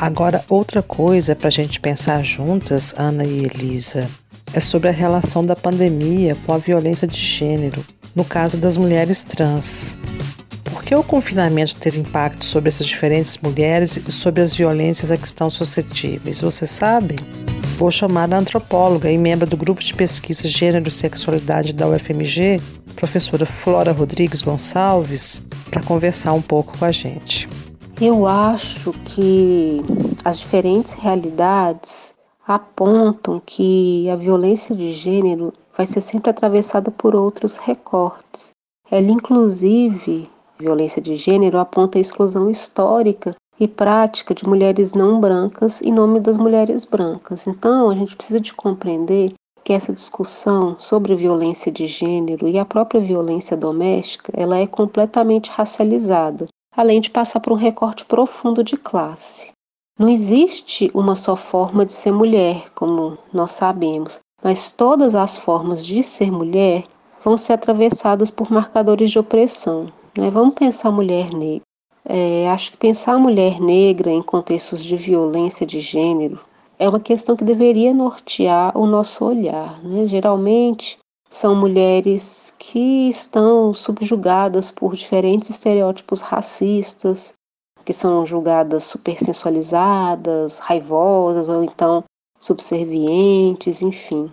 Agora, 0.00 0.44
outra 0.48 0.82
coisa 0.82 1.36
para 1.36 1.48
a 1.48 1.50
gente 1.50 1.78
pensar 1.78 2.24
juntas, 2.24 2.94
Ana 2.98 3.22
e 3.22 3.44
Elisa, 3.44 4.10
é 4.52 4.60
sobre 4.60 4.88
a 4.88 4.92
relação 4.92 5.44
da 5.44 5.54
pandemia 5.54 6.36
com 6.44 6.52
a 6.52 6.58
violência 6.58 7.06
de 7.06 7.16
gênero, 7.16 7.84
no 8.14 8.24
caso 8.24 8.56
das 8.56 8.76
mulheres 8.76 9.22
trans. 9.22 9.96
Por 10.64 10.82
que 10.84 10.94
o 10.94 11.02
confinamento 11.02 11.74
teve 11.76 12.00
impacto 12.00 12.44
sobre 12.44 12.68
essas 12.68 12.86
diferentes 12.86 13.38
mulheres 13.38 13.96
e 13.96 14.10
sobre 14.10 14.42
as 14.42 14.54
violências 14.54 15.10
a 15.10 15.16
que 15.16 15.26
estão 15.26 15.50
suscetíveis? 15.50 16.40
Você 16.40 16.66
sabe? 16.66 17.16
Vou 17.76 17.90
chamar 17.90 18.32
a 18.32 18.38
antropóloga 18.38 19.10
e 19.10 19.16
membro 19.16 19.46
do 19.46 19.56
grupo 19.56 19.82
de 19.82 19.94
pesquisa 19.94 20.46
Gênero 20.46 20.88
e 20.88 20.90
Sexualidade 20.90 21.72
da 21.72 21.88
UFMG, 21.88 22.60
professora 22.94 23.46
Flora 23.46 23.92
Rodrigues 23.92 24.42
Gonçalves, 24.42 25.42
para 25.70 25.82
conversar 25.82 26.32
um 26.32 26.42
pouco 26.42 26.76
com 26.76 26.84
a 26.84 26.92
gente. 26.92 27.48
Eu 28.00 28.26
acho 28.26 28.92
que 29.04 29.82
as 30.24 30.40
diferentes 30.40 30.94
realidades 30.94 32.14
apontam 32.46 33.40
que 33.44 34.08
a 34.10 34.16
violência 34.16 34.74
de 34.74 34.92
gênero 34.92 35.52
vai 35.76 35.86
ser 35.86 36.00
sempre 36.00 36.30
atravessada 36.30 36.90
por 36.90 37.14
outros 37.14 37.56
recortes. 37.56 38.52
Ela, 38.90 39.10
inclusive, 39.10 40.28
violência 40.58 41.00
de 41.00 41.16
gênero 41.16 41.58
aponta 41.58 41.98
a 41.98 42.00
exclusão 42.00 42.50
histórica 42.50 43.34
e 43.58 43.68
prática 43.68 44.34
de 44.34 44.48
mulheres 44.48 44.92
não 44.94 45.20
brancas 45.20 45.80
em 45.82 45.92
nome 45.92 46.18
das 46.18 46.36
mulheres 46.36 46.84
brancas. 46.84 47.46
Então, 47.46 47.90
a 47.90 47.94
gente 47.94 48.16
precisa 48.16 48.40
de 48.40 48.54
compreender 48.54 49.32
que 49.62 49.72
essa 49.72 49.92
discussão 49.92 50.76
sobre 50.78 51.14
violência 51.14 51.70
de 51.70 51.86
gênero 51.86 52.48
e 52.48 52.58
a 52.58 52.64
própria 52.64 53.00
violência 53.00 53.56
doméstica, 53.56 54.32
ela 54.34 54.56
é 54.56 54.66
completamente 54.66 55.50
racializada, 55.50 56.48
além 56.74 57.00
de 57.00 57.10
passar 57.10 57.40
por 57.40 57.52
um 57.52 57.56
recorte 57.56 58.04
profundo 58.04 58.64
de 58.64 58.76
classe. 58.76 59.52
Não 60.00 60.08
existe 60.08 60.90
uma 60.94 61.14
só 61.14 61.36
forma 61.36 61.84
de 61.84 61.92
ser 61.92 62.10
mulher, 62.10 62.70
como 62.74 63.18
nós 63.30 63.50
sabemos, 63.50 64.18
mas 64.42 64.72
todas 64.72 65.14
as 65.14 65.36
formas 65.36 65.84
de 65.84 66.02
ser 66.02 66.32
mulher 66.32 66.84
vão 67.22 67.36
ser 67.36 67.52
atravessadas 67.52 68.30
por 68.30 68.50
marcadores 68.50 69.10
de 69.10 69.18
opressão. 69.18 69.84
Né? 70.16 70.30
Vamos 70.30 70.54
pensar 70.54 70.88
a 70.88 70.92
mulher 70.92 71.30
negra. 71.34 71.66
É, 72.02 72.48
acho 72.48 72.70
que 72.70 72.78
pensar 72.78 73.12
a 73.12 73.18
mulher 73.18 73.60
negra 73.60 74.10
em 74.10 74.22
contextos 74.22 74.82
de 74.82 74.96
violência 74.96 75.66
de 75.66 75.80
gênero 75.80 76.40
é 76.78 76.88
uma 76.88 76.98
questão 76.98 77.36
que 77.36 77.44
deveria 77.44 77.92
nortear 77.92 78.72
o 78.74 78.86
nosso 78.86 79.22
olhar. 79.22 79.84
Né? 79.84 80.08
Geralmente 80.08 80.98
são 81.28 81.54
mulheres 81.54 82.54
que 82.58 83.10
estão 83.10 83.74
subjugadas 83.74 84.70
por 84.70 84.96
diferentes 84.96 85.50
estereótipos 85.50 86.22
racistas, 86.22 87.34
que 87.84 87.92
são 87.92 88.24
julgadas 88.24 88.84
supersensualizadas, 88.84 90.58
raivosas 90.58 91.48
ou 91.48 91.64
então 91.64 92.04
subservientes, 92.38 93.82
enfim. 93.82 94.30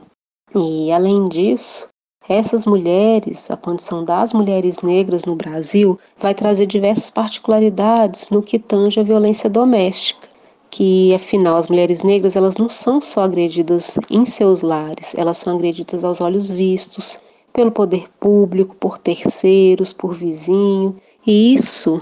E 0.56 0.92
além 0.92 1.28
disso, 1.28 1.88
essas 2.30 2.66
mulheres, 2.66 3.50
a 3.50 3.56
condição 3.56 4.04
das 4.04 4.34
mulheres 4.34 4.82
negras 4.82 5.26
no 5.26 5.36
Brasil, 5.36 5.98
vai 6.18 6.34
trazer 6.34 6.66
diversas 6.66 7.10
particularidades 7.10 8.30
no 8.30 8.42
que 8.42 8.60
tange 8.60 9.00
a 9.00 9.04
violência 9.04 9.50
doméstica, 9.50 10.28
que 10.70 11.14
afinal 11.14 11.56
as 11.56 11.68
mulheres 11.68 12.04
negras 12.04 12.36
elas 12.36 12.58
não 12.58 12.70
são 12.70 13.00
só 13.00 13.24
agredidas 13.24 13.98
em 14.10 14.26
seus 14.26 14.62
lares, 14.62 15.16
elas 15.16 15.38
são 15.38 15.56
agredidas 15.56 16.04
aos 16.04 16.20
olhos 16.20 16.50
vistos, 16.50 17.18
pelo 17.54 17.72
poder 17.72 18.08
público, 18.20 18.76
por 18.76 18.98
terceiros, 18.98 19.94
por 19.94 20.14
vizinho, 20.14 20.98
e 21.26 21.54
isso 21.54 21.98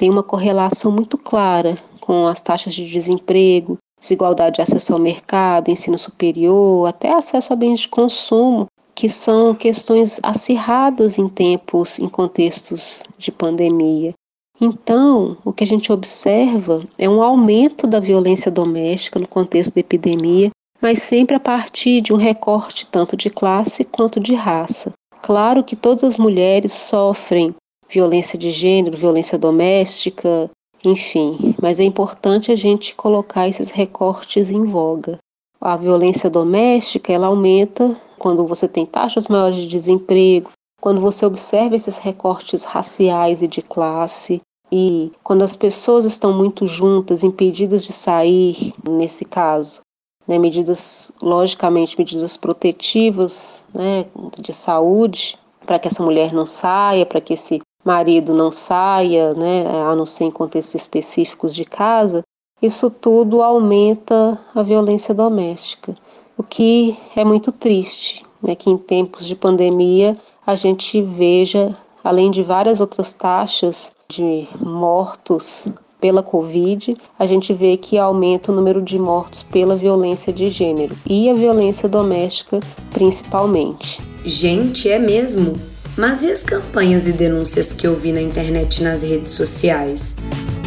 tem 0.00 0.08
uma 0.08 0.22
correlação 0.22 0.90
muito 0.90 1.18
clara 1.18 1.76
com 2.00 2.24
as 2.24 2.40
taxas 2.40 2.72
de 2.72 2.86
desemprego, 2.86 3.76
desigualdade 4.00 4.56
de 4.56 4.62
acesso 4.62 4.94
ao 4.94 4.98
mercado, 4.98 5.70
ensino 5.70 5.98
superior, 5.98 6.88
até 6.88 7.14
acesso 7.14 7.52
a 7.52 7.56
bens 7.56 7.80
de 7.80 7.88
consumo, 7.88 8.64
que 8.94 9.10
são 9.10 9.54
questões 9.54 10.18
acirradas 10.22 11.18
em 11.18 11.28
tempos, 11.28 11.98
em 11.98 12.08
contextos 12.08 13.02
de 13.18 13.30
pandemia. 13.30 14.14
Então, 14.58 15.36
o 15.44 15.52
que 15.52 15.64
a 15.64 15.66
gente 15.66 15.92
observa 15.92 16.78
é 16.96 17.06
um 17.06 17.22
aumento 17.22 17.86
da 17.86 18.00
violência 18.00 18.50
doméstica 18.50 19.18
no 19.18 19.28
contexto 19.28 19.74
da 19.74 19.80
epidemia, 19.80 20.48
mas 20.80 21.02
sempre 21.02 21.36
a 21.36 21.40
partir 21.40 22.00
de 22.00 22.14
um 22.14 22.16
recorte 22.16 22.86
tanto 22.86 23.18
de 23.18 23.28
classe 23.28 23.84
quanto 23.84 24.18
de 24.18 24.34
raça. 24.34 24.94
Claro 25.20 25.62
que 25.62 25.76
todas 25.76 26.02
as 26.04 26.16
mulheres 26.16 26.72
sofrem 26.72 27.54
violência 27.90 28.38
de 28.38 28.50
gênero, 28.50 28.96
violência 28.96 29.36
doméstica, 29.36 30.50
enfim, 30.84 31.54
mas 31.60 31.80
é 31.80 31.84
importante 31.84 32.50
a 32.50 32.56
gente 32.56 32.94
colocar 32.94 33.48
esses 33.48 33.70
recortes 33.70 34.50
em 34.50 34.64
voga. 34.64 35.18
A 35.60 35.76
violência 35.76 36.30
doméstica, 36.30 37.12
ela 37.12 37.26
aumenta 37.26 37.94
quando 38.18 38.46
você 38.46 38.66
tem 38.66 38.86
taxas 38.86 39.26
maiores 39.26 39.58
de 39.58 39.66
desemprego, 39.66 40.50
quando 40.80 41.00
você 41.00 41.26
observa 41.26 41.76
esses 41.76 41.98
recortes 41.98 42.64
raciais 42.64 43.42
e 43.42 43.48
de 43.48 43.60
classe, 43.60 44.40
e 44.72 45.12
quando 45.22 45.42
as 45.42 45.56
pessoas 45.56 46.04
estão 46.04 46.32
muito 46.32 46.66
juntas, 46.66 47.24
impedidas 47.24 47.84
de 47.84 47.92
sair, 47.92 48.72
nesse 48.88 49.24
caso, 49.24 49.80
né, 50.26 50.38
medidas, 50.38 51.12
logicamente, 51.20 51.98
medidas 51.98 52.36
protetivas 52.36 53.64
né, 53.74 54.06
de 54.38 54.52
saúde, 54.52 55.36
para 55.66 55.78
que 55.78 55.88
essa 55.88 56.02
mulher 56.02 56.32
não 56.32 56.46
saia, 56.46 57.04
para 57.04 57.20
que 57.20 57.34
esse 57.34 57.60
marido 57.84 58.34
não 58.34 58.50
saia, 58.50 59.32
né, 59.34 59.64
a 59.66 59.94
não 59.94 60.06
ser 60.06 60.24
em 60.24 60.30
contextos 60.30 60.74
específicos 60.74 61.54
de 61.54 61.64
casa, 61.64 62.22
isso 62.60 62.90
tudo 62.90 63.42
aumenta 63.42 64.38
a 64.54 64.62
violência 64.62 65.14
doméstica, 65.14 65.94
o 66.36 66.42
que 66.42 66.98
é 67.16 67.24
muito 67.24 67.50
triste, 67.52 68.24
né, 68.42 68.54
que 68.54 68.68
em 68.68 68.76
tempos 68.76 69.26
de 69.26 69.34
pandemia 69.34 70.16
a 70.46 70.54
gente 70.54 71.00
veja, 71.00 71.76
além 72.04 72.30
de 72.30 72.42
várias 72.42 72.80
outras 72.80 73.14
taxas 73.14 73.92
de 74.08 74.48
mortos 74.58 75.64
pela 76.00 76.22
Covid, 76.22 76.96
a 77.18 77.26
gente 77.26 77.52
vê 77.52 77.76
que 77.76 77.98
aumenta 77.98 78.50
o 78.50 78.54
número 78.54 78.82
de 78.82 78.98
mortos 78.98 79.42
pela 79.42 79.76
violência 79.76 80.32
de 80.32 80.48
gênero 80.50 80.96
e 81.06 81.28
a 81.28 81.34
violência 81.34 81.88
doméstica 81.88 82.60
principalmente. 82.90 84.00
Gente, 84.24 84.88
é 84.88 84.98
mesmo? 84.98 85.58
Mas 86.00 86.24
e 86.24 86.32
as 86.32 86.42
campanhas 86.42 87.06
e 87.06 87.12
denúncias 87.12 87.74
que 87.74 87.86
eu 87.86 87.94
vi 87.94 88.10
na 88.10 88.22
internet 88.22 88.78
e 88.78 88.84
nas 88.84 89.02
redes 89.02 89.34
sociais? 89.34 90.16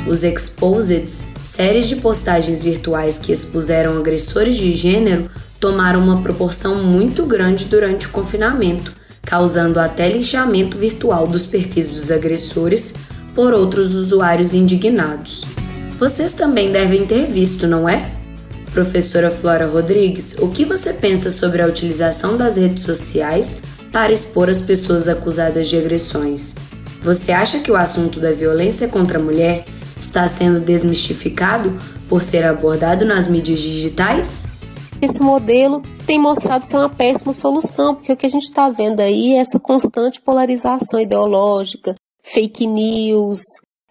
Os 0.08 0.24
Exposeds, 0.24 1.24
séries 1.44 1.88
de 1.88 1.96
postagens 1.96 2.64
virtuais 2.64 3.18
que 3.18 3.32
expuseram 3.32 3.98
agressores 3.98 4.56
de 4.56 4.72
gênero, 4.72 5.28
tomaram 5.60 6.02
uma 6.02 6.22
proporção 6.22 6.84
muito 6.84 7.26
grande 7.26 7.66
durante 7.66 8.06
o 8.06 8.12
confinamento, 8.12 8.94
causando 9.24 9.80
até 9.80 10.08
lixamento 10.08 10.78
virtual 10.78 11.26
dos 11.26 11.48
perfis 11.48 11.88
dos 11.88 12.12
agressores 12.12 12.94
por 13.34 13.56
outros 13.56 13.96
usuários 13.96 14.54
indignados. 14.54 15.46
Vocês 15.98 16.34
também 16.34 16.72
devem 16.72 17.08
ter 17.08 17.26
visto, 17.26 17.66
não 17.66 17.90
é? 17.90 18.08
Professora 18.72 19.32
Flora 19.32 19.66
Rodrigues, 19.66 20.36
o 20.38 20.50
que 20.50 20.64
você 20.64 20.94
pensa 20.94 21.32
sobre 21.32 21.64
a 21.64 21.66
utilização 21.66 22.38
das 22.38 22.56
redes 22.56 22.84
sociais 22.84 23.58
para 23.94 24.12
expor 24.12 24.50
as 24.50 24.60
pessoas 24.60 25.08
acusadas 25.08 25.70
de 25.70 25.78
agressões. 25.78 26.56
Você 27.04 27.32
acha 27.32 27.60
que 27.60 27.72
o 27.72 27.76
assunto 27.76 28.20
da 28.20 28.32
violência 28.32 28.88
contra 28.88 29.20
a 29.20 29.22
mulher 29.22 29.64
está 29.96 30.28
sendo 30.28 30.60
desmistificado 30.60 31.78
por 32.10 32.24
ser 32.24 32.44
abordado 32.44 33.06
nas 33.06 33.28
mídias 33.28 33.60
digitais? 33.60 34.48
Esse 35.00 35.22
modelo 35.22 35.82
tem 36.08 36.18
mostrado 36.18 36.66
ser 36.66 36.78
uma 36.78 36.90
péssima 36.90 37.34
solução, 37.34 37.94
porque 37.94 38.12
o 38.12 38.18
que 38.18 38.26
a 38.26 38.30
gente 38.30 38.46
está 38.46 38.70
vendo 38.70 39.00
aí 39.00 39.34
é 39.34 39.38
essa 39.38 39.60
constante 39.60 40.20
polarização 40.22 41.00
ideológica, 41.00 41.94
fake 42.24 42.66
news. 42.66 43.42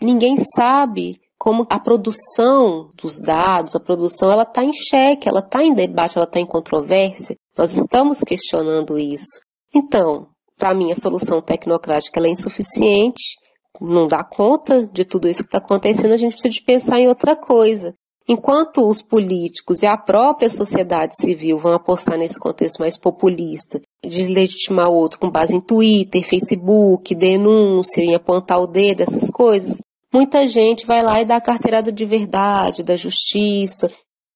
Ninguém 0.00 0.36
sabe 0.38 1.20
como 1.38 1.66
a 1.68 1.78
produção 1.78 2.90
dos 2.96 3.20
dados, 3.20 3.76
a 3.76 3.80
produção, 3.80 4.32
ela 4.32 4.42
está 4.42 4.64
em 4.64 4.72
xeque, 4.72 5.28
ela 5.28 5.40
está 5.40 5.62
em 5.62 5.74
debate, 5.74 6.16
ela 6.16 6.24
está 6.24 6.40
em 6.40 6.46
controvérsia. 6.46 7.36
Nós 7.56 7.74
estamos 7.74 8.20
questionando 8.20 8.98
isso. 8.98 9.38
Então, 9.74 10.28
para 10.58 10.74
mim, 10.74 10.92
a 10.92 10.96
solução 10.96 11.40
tecnocrática 11.40 12.20
é 12.20 12.28
insuficiente, 12.28 13.36
não 13.80 14.06
dá 14.06 14.22
conta 14.22 14.84
de 14.86 15.04
tudo 15.04 15.28
isso 15.28 15.42
que 15.42 15.48
está 15.48 15.58
acontecendo, 15.58 16.12
a 16.12 16.16
gente 16.16 16.32
precisa 16.32 16.54
de 16.54 16.62
pensar 16.62 17.00
em 17.00 17.08
outra 17.08 17.34
coisa. 17.34 17.94
Enquanto 18.28 18.86
os 18.86 19.02
políticos 19.02 19.82
e 19.82 19.86
a 19.86 19.96
própria 19.96 20.48
sociedade 20.48 21.16
civil 21.16 21.58
vão 21.58 21.72
apostar 21.72 22.16
nesse 22.16 22.38
contexto 22.38 22.78
mais 22.78 22.96
populista, 22.96 23.80
de 24.04 24.26
legitimar 24.26 24.88
o 24.88 24.94
outro 24.94 25.18
com 25.18 25.28
base 25.28 25.56
em 25.56 25.60
Twitter, 25.60 26.22
Facebook, 26.22 27.14
denúncia, 27.14 28.00
em 28.00 28.14
apontar 28.14 28.60
o 28.60 28.66
dedo, 28.66 29.00
essas 29.00 29.28
coisas, 29.30 29.80
muita 30.12 30.46
gente 30.46 30.86
vai 30.86 31.02
lá 31.02 31.20
e 31.20 31.24
dá 31.24 31.36
a 31.36 31.40
carteirada 31.40 31.90
de 31.90 32.04
verdade, 32.04 32.84
da 32.84 32.96
justiça. 32.96 33.90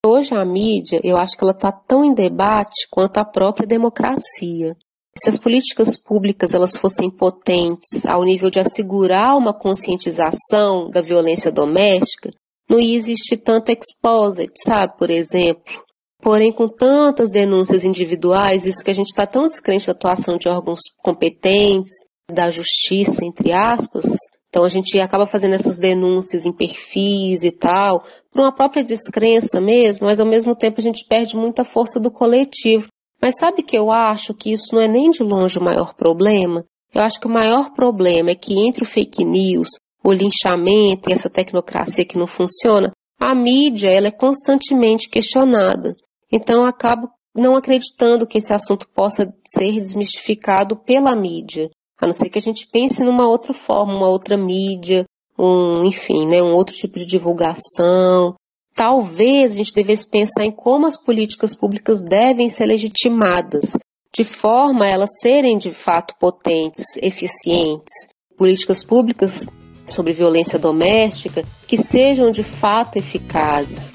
Hoje 0.04 0.34
a 0.34 0.44
mídia, 0.44 1.00
eu 1.04 1.16
acho 1.16 1.36
que 1.36 1.44
ela 1.44 1.52
está 1.52 1.70
tão 1.70 2.04
em 2.04 2.12
debate 2.12 2.88
quanto 2.90 3.18
a 3.18 3.24
própria 3.24 3.66
democracia. 3.66 4.76
Se 5.18 5.28
as 5.28 5.38
políticas 5.38 5.96
públicas 5.96 6.52
elas 6.52 6.76
fossem 6.76 7.10
potentes 7.10 8.04
ao 8.06 8.22
nível 8.22 8.50
de 8.50 8.60
assegurar 8.60 9.36
uma 9.36 9.54
conscientização 9.54 10.88
da 10.90 11.00
violência 11.00 11.50
doméstica, 11.50 12.30
não 12.68 12.78
ia 12.78 12.96
existir 12.96 13.38
tanta 13.38 13.72
exposit, 13.72 14.52
sabe, 14.64 14.96
por 14.98 15.10
exemplo. 15.10 15.84
Porém, 16.20 16.52
com 16.52 16.68
tantas 16.68 17.30
denúncias 17.30 17.84
individuais, 17.84 18.64
visto 18.64 18.84
que 18.84 18.90
a 18.90 18.94
gente 18.94 19.08
está 19.08 19.26
tão 19.26 19.46
descrente 19.46 19.86
da 19.86 19.92
atuação 19.92 20.36
de 20.36 20.48
órgãos 20.48 20.80
competentes, 21.02 21.92
da 22.30 22.50
justiça, 22.50 23.24
entre 23.24 23.52
aspas, 23.52 24.04
então 24.48 24.64
a 24.64 24.68
gente 24.68 24.98
acaba 24.98 25.26
fazendo 25.26 25.54
essas 25.54 25.78
denúncias 25.78 26.46
em 26.46 26.52
perfis 26.52 27.42
e 27.42 27.50
tal, 27.50 28.04
por 28.30 28.40
uma 28.40 28.50
própria 28.50 28.82
descrença 28.82 29.60
mesmo, 29.60 30.06
mas 30.06 30.18
ao 30.18 30.26
mesmo 30.26 30.54
tempo 30.54 30.80
a 30.80 30.82
gente 30.82 31.06
perde 31.06 31.36
muita 31.36 31.64
força 31.64 32.00
do 32.00 32.10
coletivo. 32.10 32.88
Mas 33.20 33.38
sabe 33.38 33.62
que 33.62 33.76
eu 33.76 33.90
acho 33.90 34.34
que 34.34 34.52
isso 34.52 34.74
não 34.74 34.82
é 34.82 34.88
nem 34.88 35.10
de 35.10 35.22
longe 35.22 35.58
o 35.58 35.62
maior 35.62 35.94
problema? 35.94 36.64
Eu 36.94 37.02
acho 37.02 37.20
que 37.20 37.26
o 37.26 37.30
maior 37.30 37.72
problema 37.72 38.30
é 38.30 38.34
que 38.34 38.58
entre 38.58 38.82
o 38.82 38.86
fake 38.86 39.24
news, 39.24 39.68
o 40.02 40.12
linchamento 40.12 41.08
e 41.08 41.12
essa 41.12 41.28
tecnocracia 41.28 42.04
que 42.04 42.18
não 42.18 42.26
funciona, 42.26 42.92
a 43.18 43.34
mídia 43.34 43.90
ela 43.90 44.08
é 44.08 44.10
constantemente 44.10 45.08
questionada. 45.08 45.96
Então 46.30 46.62
eu 46.62 46.66
acabo 46.66 47.08
não 47.34 47.56
acreditando 47.56 48.26
que 48.26 48.38
esse 48.38 48.52
assunto 48.52 48.88
possa 48.88 49.32
ser 49.46 49.72
desmistificado 49.72 50.76
pela 50.76 51.14
mídia, 51.14 51.70
a 52.00 52.06
não 52.06 52.12
ser 52.12 52.30
que 52.30 52.38
a 52.38 52.42
gente 52.42 52.66
pense 52.70 53.02
numa 53.02 53.28
outra 53.28 53.52
forma, 53.52 53.94
uma 53.94 54.08
outra 54.08 54.36
mídia, 54.36 55.04
um, 55.38 55.84
enfim, 55.84 56.26
né, 56.26 56.42
um 56.42 56.54
outro 56.54 56.74
tipo 56.74 56.98
de 56.98 57.06
divulgação, 57.06 58.34
talvez 58.76 59.52
a 59.52 59.56
gente 59.56 59.72
devesse 59.72 60.06
pensar 60.06 60.44
em 60.44 60.50
como 60.52 60.86
as 60.86 61.02
políticas 61.02 61.54
públicas 61.54 62.02
devem 62.02 62.50
ser 62.50 62.66
legitimadas, 62.66 63.74
de 64.14 64.22
forma 64.22 64.84
a 64.84 64.88
elas 64.88 65.18
serem 65.18 65.56
de 65.56 65.72
fato 65.72 66.14
potentes, 66.20 66.84
eficientes. 66.98 67.94
Políticas 68.36 68.84
públicas 68.84 69.48
sobre 69.86 70.12
violência 70.12 70.58
doméstica 70.58 71.42
que 71.66 71.78
sejam 71.78 72.30
de 72.30 72.42
fato 72.42 72.98
eficazes. 72.98 73.94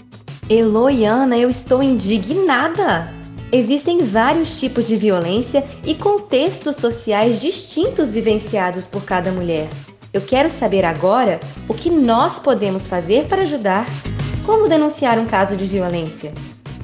Eloiana, 0.49 1.37
eu 1.37 1.49
estou 1.49 1.83
indignada! 1.83 3.13
Existem 3.51 3.99
vários 3.99 4.59
tipos 4.59 4.87
de 4.87 4.95
violência 4.95 5.63
e 5.85 5.93
contextos 5.93 6.77
sociais 6.77 7.39
distintos 7.39 8.13
vivenciados 8.13 8.87
por 8.87 9.03
cada 9.03 9.31
mulher. 9.31 9.67
Eu 10.13 10.21
quero 10.21 10.49
saber 10.49 10.85
agora 10.85 11.39
o 11.67 11.73
que 11.73 11.89
nós 11.89 12.39
podemos 12.39 12.87
fazer 12.87 13.27
para 13.27 13.43
ajudar. 13.43 13.85
Como 14.45 14.67
denunciar 14.67 15.19
um 15.19 15.25
caso 15.25 15.55
de 15.55 15.67
violência? 15.67 16.33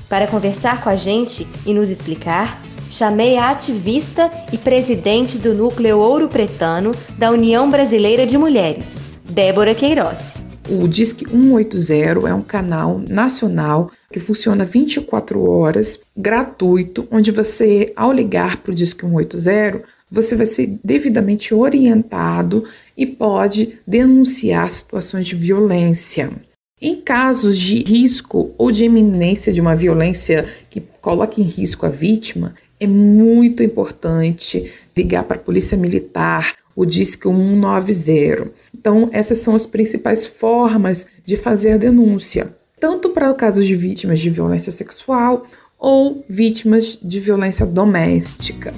Para 0.08 0.28
conversar 0.28 0.84
com 0.84 0.89
a 0.89 0.96
gente 0.96 1.48
e 1.65 1.74
nos 1.74 1.89
explicar, 1.89 2.62
chamei 2.89 3.36
a 3.36 3.50
ativista 3.50 4.30
e 4.54 4.58
presidente 4.58 5.39
do 5.39 5.56
Núcleo 5.56 5.98
Ouro 5.98 6.28
Pretano 6.28 6.91
da 7.17 7.32
União 7.32 7.70
Brasileira 7.70 8.28
de 8.28 8.38
Mulheres, 8.38 9.00
Débora 9.28 9.74
Queiroz. 9.74 10.46
O 10.70 10.88
Disque 10.88 11.28
180 11.28 12.30
é 12.30 12.34
um 12.34 12.43
canal 12.43 13.00
nacional 13.00 13.89
que 14.12 14.20
funciona 14.20 14.63
24 14.63 15.50
horas, 15.50 16.00
gratuito, 16.15 17.08
onde 17.10 17.32
você, 17.32 17.91
ao 17.96 18.13
ligar 18.13 18.58
para 18.58 18.72
o 18.72 18.76
Disque 18.76 19.02
180, 19.02 19.84
você 20.12 20.36
vai 20.36 20.46
ser 20.46 20.78
devidamente 20.84 21.54
orientado 21.56 22.65
e 22.96 23.06
pode 23.06 23.80
denunciar 23.86 24.70
situações 24.70 25.26
de 25.26 25.36
violência. 25.36 26.32
Em 26.80 27.02
casos 27.02 27.58
de 27.58 27.84
risco 27.84 28.54
ou 28.56 28.72
de 28.72 28.86
eminência 28.86 29.52
de 29.52 29.60
uma 29.60 29.76
violência 29.76 30.48
que 30.70 30.80
coloque 31.02 31.42
em 31.42 31.46
risco 31.46 31.88
a 31.88 31.90
vítima, 31.90 32.54
é 32.80 32.86
muito 32.86 33.63
importante 33.63 34.72
ligar 34.96 35.24
para 35.24 35.38
a 35.38 35.40
Polícia 35.40 35.76
Militar, 35.76 36.54
o 36.76 36.86
Disque 36.86 37.24
190. 37.24 38.52
Então, 38.78 39.10
essas 39.12 39.40
são 39.40 39.56
as 39.56 39.66
principais 39.66 40.28
formas 40.28 41.08
de 41.26 41.36
fazer 41.36 41.72
a 41.72 41.78
denúncia, 41.78 42.56
tanto 42.80 43.10
para 43.10 43.34
casos 43.34 43.66
de 43.66 43.76
vítimas 43.76 44.20
de 44.20 44.30
violência 44.30 44.72
sexual 44.72 45.48
ou 45.80 46.24
vítimas 46.30 46.96
de 47.02 47.20
violência 47.20 47.66
doméstica. 47.66 48.72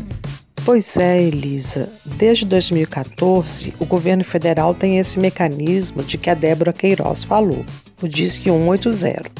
Pois 0.63 0.95
é, 0.97 1.21
Elisa. 1.21 1.89
Desde 2.05 2.45
2014, 2.45 3.73
o 3.77 3.85
governo 3.85 4.23
federal 4.23 4.73
tem 4.73 4.99
esse 4.99 5.19
mecanismo 5.19 6.01
de 6.01 6.17
que 6.17 6.29
a 6.29 6.33
Débora 6.33 6.71
Queiroz 6.71 7.23
falou, 7.23 7.65
o 8.01 8.07
Disque 8.07 8.49
180. 8.49 9.31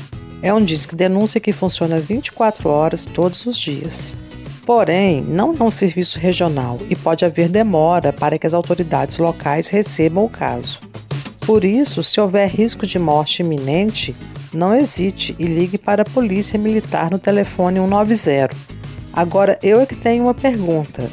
É 0.42 0.54
um 0.54 0.64
disque 0.64 0.96
denúncia 0.96 1.40
que 1.40 1.52
funciona 1.52 2.00
24 2.00 2.70
horas 2.70 3.06
todos 3.06 3.46
os 3.46 3.58
dias. 3.58 4.16
Porém, 4.66 5.22
não 5.22 5.54
é 5.60 5.64
um 5.64 5.72
serviço 5.72 6.20
regional 6.20 6.80
e 6.90 6.96
pode 6.96 7.26
haver 7.26 7.50
demora 7.50 8.14
para 8.14 8.38
que 8.38 8.48
as 8.48 8.54
autoridades 8.54 9.18
locais 9.18 9.68
recebam 9.68 10.24
o 10.24 10.30
caso. 10.30 10.80
Por 11.42 11.66
isso, 11.66 12.04
se 12.04 12.22
houver 12.22 12.48
risco 12.48 12.86
de 12.86 13.00
morte 13.00 13.42
iminente, 13.42 14.16
não 14.54 14.76
hesite 14.76 15.36
e 15.40 15.46
ligue 15.46 15.78
para 15.78 16.04
a 16.04 16.06
Polícia 16.06 16.60
Militar 16.60 17.10
no 17.10 17.20
telefone 17.20 17.80
190. 17.80 18.50
Agora 19.12 19.60
eu 19.62 19.82
é 19.82 19.86
que 19.86 19.96
tenho 19.96 20.24
uma 20.24 20.34
pergunta. 20.34 21.10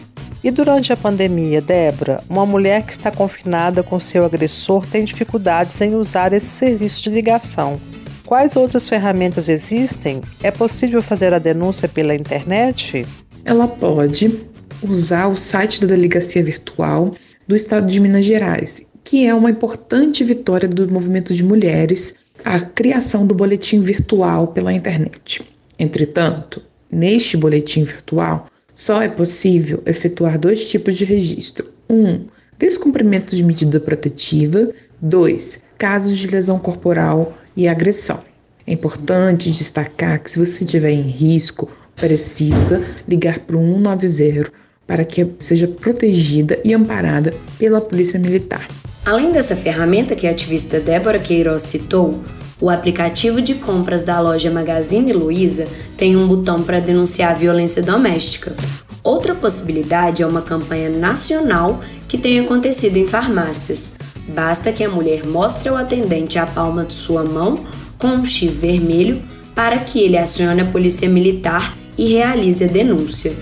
E 0.46 0.50
durante 0.52 0.92
a 0.92 0.96
pandemia, 0.96 1.60
Débora, 1.60 2.22
uma 2.30 2.46
mulher 2.46 2.84
que 2.84 2.92
está 2.92 3.10
confinada 3.10 3.82
com 3.82 3.98
seu 3.98 4.24
agressor 4.24 4.86
tem 4.86 5.04
dificuldades 5.04 5.80
em 5.80 5.96
usar 5.96 6.32
esse 6.32 6.46
serviço 6.46 7.02
de 7.02 7.10
ligação. 7.10 7.80
Quais 8.24 8.54
outras 8.54 8.88
ferramentas 8.88 9.48
existem? 9.48 10.20
É 10.40 10.52
possível 10.52 11.02
fazer 11.02 11.34
a 11.34 11.40
denúncia 11.40 11.88
pela 11.88 12.14
internet? 12.14 13.04
ela 13.44 13.66
pode 13.66 14.38
usar 14.84 15.26
o 15.26 15.34
site 15.36 15.80
da 15.80 15.88
Delegacia 15.88 16.44
Virtual 16.44 17.12
do 17.48 17.56
Estado 17.56 17.88
de 17.88 17.98
Minas 17.98 18.24
Gerais, 18.24 18.86
que 19.02 19.26
é 19.26 19.34
uma 19.34 19.50
importante 19.50 20.22
vitória 20.22 20.68
do 20.68 20.88
movimento 20.88 21.34
de 21.34 21.42
mulheres, 21.42 22.14
a 22.44 22.60
criação 22.60 23.26
do 23.26 23.34
boletim 23.34 23.80
virtual 23.80 24.46
pela 24.46 24.72
internet. 24.72 25.42
Entretanto, 25.76 26.62
neste 26.88 27.36
boletim 27.36 27.82
virtual, 27.82 28.46
só 28.76 29.00
é 29.00 29.08
possível 29.08 29.82
efetuar 29.86 30.38
dois 30.38 30.68
tipos 30.68 30.96
de 30.96 31.04
registro: 31.04 31.66
um, 31.88 32.26
descumprimento 32.58 33.34
de 33.34 33.42
medida 33.42 33.80
protetiva, 33.80 34.70
dois, 35.00 35.60
casos 35.78 36.16
de 36.16 36.28
lesão 36.28 36.58
corporal 36.58 37.36
e 37.56 37.66
agressão. 37.66 38.22
É 38.66 38.72
importante 38.72 39.50
destacar 39.50 40.22
que 40.22 40.30
se 40.30 40.38
você 40.38 40.64
estiver 40.64 40.90
em 40.90 41.02
risco 41.02 41.68
precisa 41.96 42.84
ligar 43.08 43.38
para 43.40 43.56
o 43.56 43.60
190 43.60 44.52
para 44.86 45.04
que 45.04 45.26
seja 45.38 45.66
protegida 45.66 46.60
e 46.62 46.74
amparada 46.74 47.32
pela 47.58 47.80
Polícia 47.80 48.20
Militar. 48.20 48.68
Além 49.04 49.32
dessa 49.32 49.56
ferramenta 49.56 50.14
que 50.14 50.26
a 50.26 50.30
ativista 50.30 50.78
Débora 50.78 51.18
Queiroz 51.18 51.62
citou, 51.62 52.22
o 52.60 52.70
aplicativo 52.70 53.42
de 53.42 53.54
compras 53.54 54.02
da 54.02 54.18
loja 54.18 54.50
Magazine 54.50 55.12
Luiza 55.12 55.66
tem 55.96 56.16
um 56.16 56.26
botão 56.26 56.62
para 56.62 56.80
denunciar 56.80 57.32
a 57.32 57.34
violência 57.34 57.82
doméstica. 57.82 58.54
Outra 59.02 59.34
possibilidade 59.34 60.22
é 60.22 60.26
uma 60.26 60.42
campanha 60.42 60.88
nacional 60.88 61.80
que 62.08 62.16
tem 62.16 62.40
acontecido 62.40 62.96
em 62.96 63.06
farmácias. 63.06 63.94
Basta 64.28 64.72
que 64.72 64.82
a 64.82 64.88
mulher 64.88 65.24
mostre 65.26 65.68
ao 65.68 65.76
atendente 65.76 66.38
a 66.38 66.46
palma 66.46 66.84
de 66.84 66.94
sua 66.94 67.24
mão 67.24 67.64
com 67.98 68.08
um 68.08 68.26
X 68.26 68.58
vermelho 68.58 69.22
para 69.54 69.78
que 69.78 70.00
ele 70.00 70.16
acione 70.16 70.62
a 70.62 70.66
polícia 70.66 71.08
militar 71.08 71.76
e 71.96 72.14
realize 72.14 72.64
a 72.64 72.66
denúncia. 72.66 73.32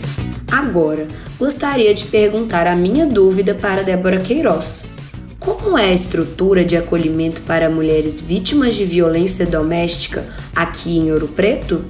Agora, 0.51 1.07
gostaria 1.39 1.95
de 1.95 2.05
perguntar 2.05 2.67
a 2.67 2.77
minha 2.77 3.07
dúvida 3.07 3.55
para 3.55 3.83
Débora 3.83 4.19
Queiroz. 4.19 4.85
Como 5.45 5.77
é 5.77 5.91
a 5.91 5.93
estrutura 5.93 6.65
de 6.65 6.75
acolhimento 6.75 7.43
para 7.43 7.69
mulheres 7.69 8.19
vítimas 8.19 8.75
de 8.75 8.87
violência 8.87 9.45
doméstica 9.45 10.25
aqui 10.57 10.97
em 10.97 11.13
Ouro 11.13 11.29
Preto? 11.29 11.85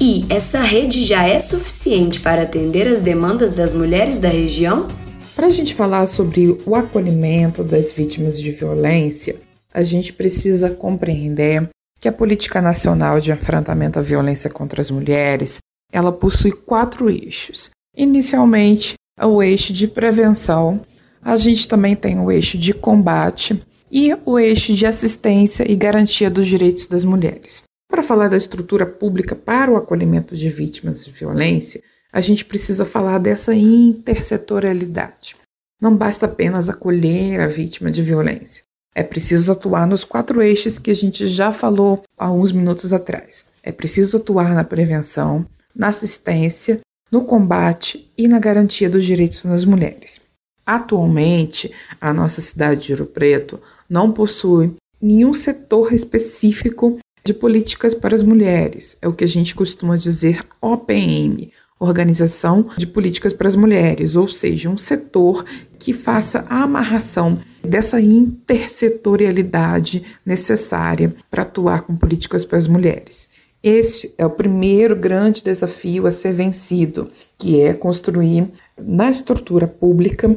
E 0.00 0.26
essa 0.28 0.60
rede 0.60 1.04
já 1.04 1.24
é 1.24 1.38
suficiente 1.38 2.18
para 2.18 2.42
atender 2.42 2.88
as 2.88 3.00
demandas 3.00 3.52
das 3.52 3.72
mulheres 3.72 4.18
da 4.18 4.28
região? 4.28 4.88
Para 5.36 5.46
a 5.46 5.50
gente 5.50 5.76
falar 5.76 6.06
sobre 6.06 6.58
o 6.66 6.74
acolhimento 6.74 7.62
das 7.62 7.92
vítimas 7.92 8.40
de 8.40 8.50
violência, 8.50 9.36
a 9.72 9.84
gente 9.84 10.12
precisa 10.12 10.68
compreender 10.68 11.68
que 12.00 12.08
a 12.08 12.12
Política 12.12 12.60
Nacional 12.60 13.20
de 13.20 13.30
Enfrentamento 13.30 14.00
à 14.00 14.02
Violência 14.02 14.50
contra 14.50 14.80
as 14.80 14.90
Mulheres 14.90 15.58
ela 15.92 16.10
possui 16.10 16.50
quatro 16.50 17.08
eixos. 17.08 17.70
Inicialmente, 17.96 18.94
é 19.16 19.24
o 19.24 19.40
eixo 19.40 19.72
de 19.72 19.86
prevenção, 19.86 20.80
a 21.22 21.36
gente 21.36 21.68
também 21.68 21.94
tem 21.94 22.18
o 22.18 22.30
eixo 22.30 22.56
de 22.58 22.72
combate 22.72 23.62
e 23.90 24.14
o 24.24 24.38
eixo 24.38 24.74
de 24.74 24.86
assistência 24.86 25.70
e 25.70 25.74
garantia 25.74 26.30
dos 26.30 26.46
direitos 26.46 26.86
das 26.86 27.04
mulheres. 27.04 27.62
Para 27.90 28.02
falar 28.02 28.28
da 28.28 28.36
estrutura 28.36 28.84
pública 28.84 29.34
para 29.34 29.70
o 29.70 29.76
acolhimento 29.76 30.36
de 30.36 30.48
vítimas 30.48 31.04
de 31.04 31.10
violência, 31.10 31.82
a 32.12 32.20
gente 32.20 32.44
precisa 32.44 32.84
falar 32.84 33.18
dessa 33.18 33.54
intersetorialidade. 33.54 35.36
Não 35.80 35.94
basta 35.94 36.26
apenas 36.26 36.68
acolher 36.68 37.40
a 37.40 37.46
vítima 37.46 37.90
de 37.90 38.02
violência. 38.02 38.64
É 38.94 39.02
preciso 39.02 39.52
atuar 39.52 39.86
nos 39.86 40.04
quatro 40.04 40.42
eixos 40.42 40.78
que 40.78 40.90
a 40.90 40.94
gente 40.94 41.26
já 41.28 41.52
falou 41.52 42.02
há 42.16 42.30
uns 42.30 42.50
minutos 42.50 42.92
atrás. 42.92 43.44
É 43.62 43.70
preciso 43.70 44.16
atuar 44.16 44.54
na 44.54 44.64
prevenção, 44.64 45.46
na 45.74 45.88
assistência, 45.88 46.80
no 47.10 47.24
combate 47.24 48.10
e 48.18 48.26
na 48.26 48.38
garantia 48.38 48.90
dos 48.90 49.04
direitos 49.04 49.44
das 49.44 49.64
mulheres. 49.64 50.20
Atualmente, 50.68 51.72
a 51.98 52.12
nossa 52.12 52.42
cidade 52.42 52.88
de 52.88 52.92
Ouro 52.92 53.06
Preto 53.06 53.58
não 53.88 54.12
possui 54.12 54.74
nenhum 55.00 55.32
setor 55.32 55.94
específico 55.94 56.98
de 57.24 57.32
políticas 57.32 57.94
para 57.94 58.14
as 58.14 58.22
mulheres. 58.22 58.98
É 59.00 59.08
o 59.08 59.14
que 59.14 59.24
a 59.24 59.26
gente 59.26 59.54
costuma 59.54 59.96
dizer 59.96 60.44
OPM, 60.60 61.50
Organização 61.80 62.68
de 62.76 62.86
Políticas 62.86 63.32
para 63.32 63.48
as 63.48 63.56
Mulheres, 63.56 64.14
ou 64.14 64.28
seja, 64.28 64.68
um 64.68 64.76
setor 64.76 65.42
que 65.78 65.94
faça 65.94 66.44
a 66.50 66.64
amarração 66.64 67.38
dessa 67.64 67.98
intersetorialidade 67.98 70.02
necessária 70.26 71.14
para 71.30 71.44
atuar 71.44 71.80
com 71.80 71.96
políticas 71.96 72.44
para 72.44 72.58
as 72.58 72.66
mulheres. 72.66 73.30
Este 73.62 74.12
é 74.18 74.26
o 74.26 74.30
primeiro 74.30 74.94
grande 74.94 75.42
desafio 75.42 76.06
a 76.06 76.10
ser 76.10 76.34
vencido, 76.34 77.10
que 77.38 77.58
é 77.58 77.72
construir 77.72 78.48
na 78.78 79.10
estrutura 79.10 79.66
pública 79.66 80.36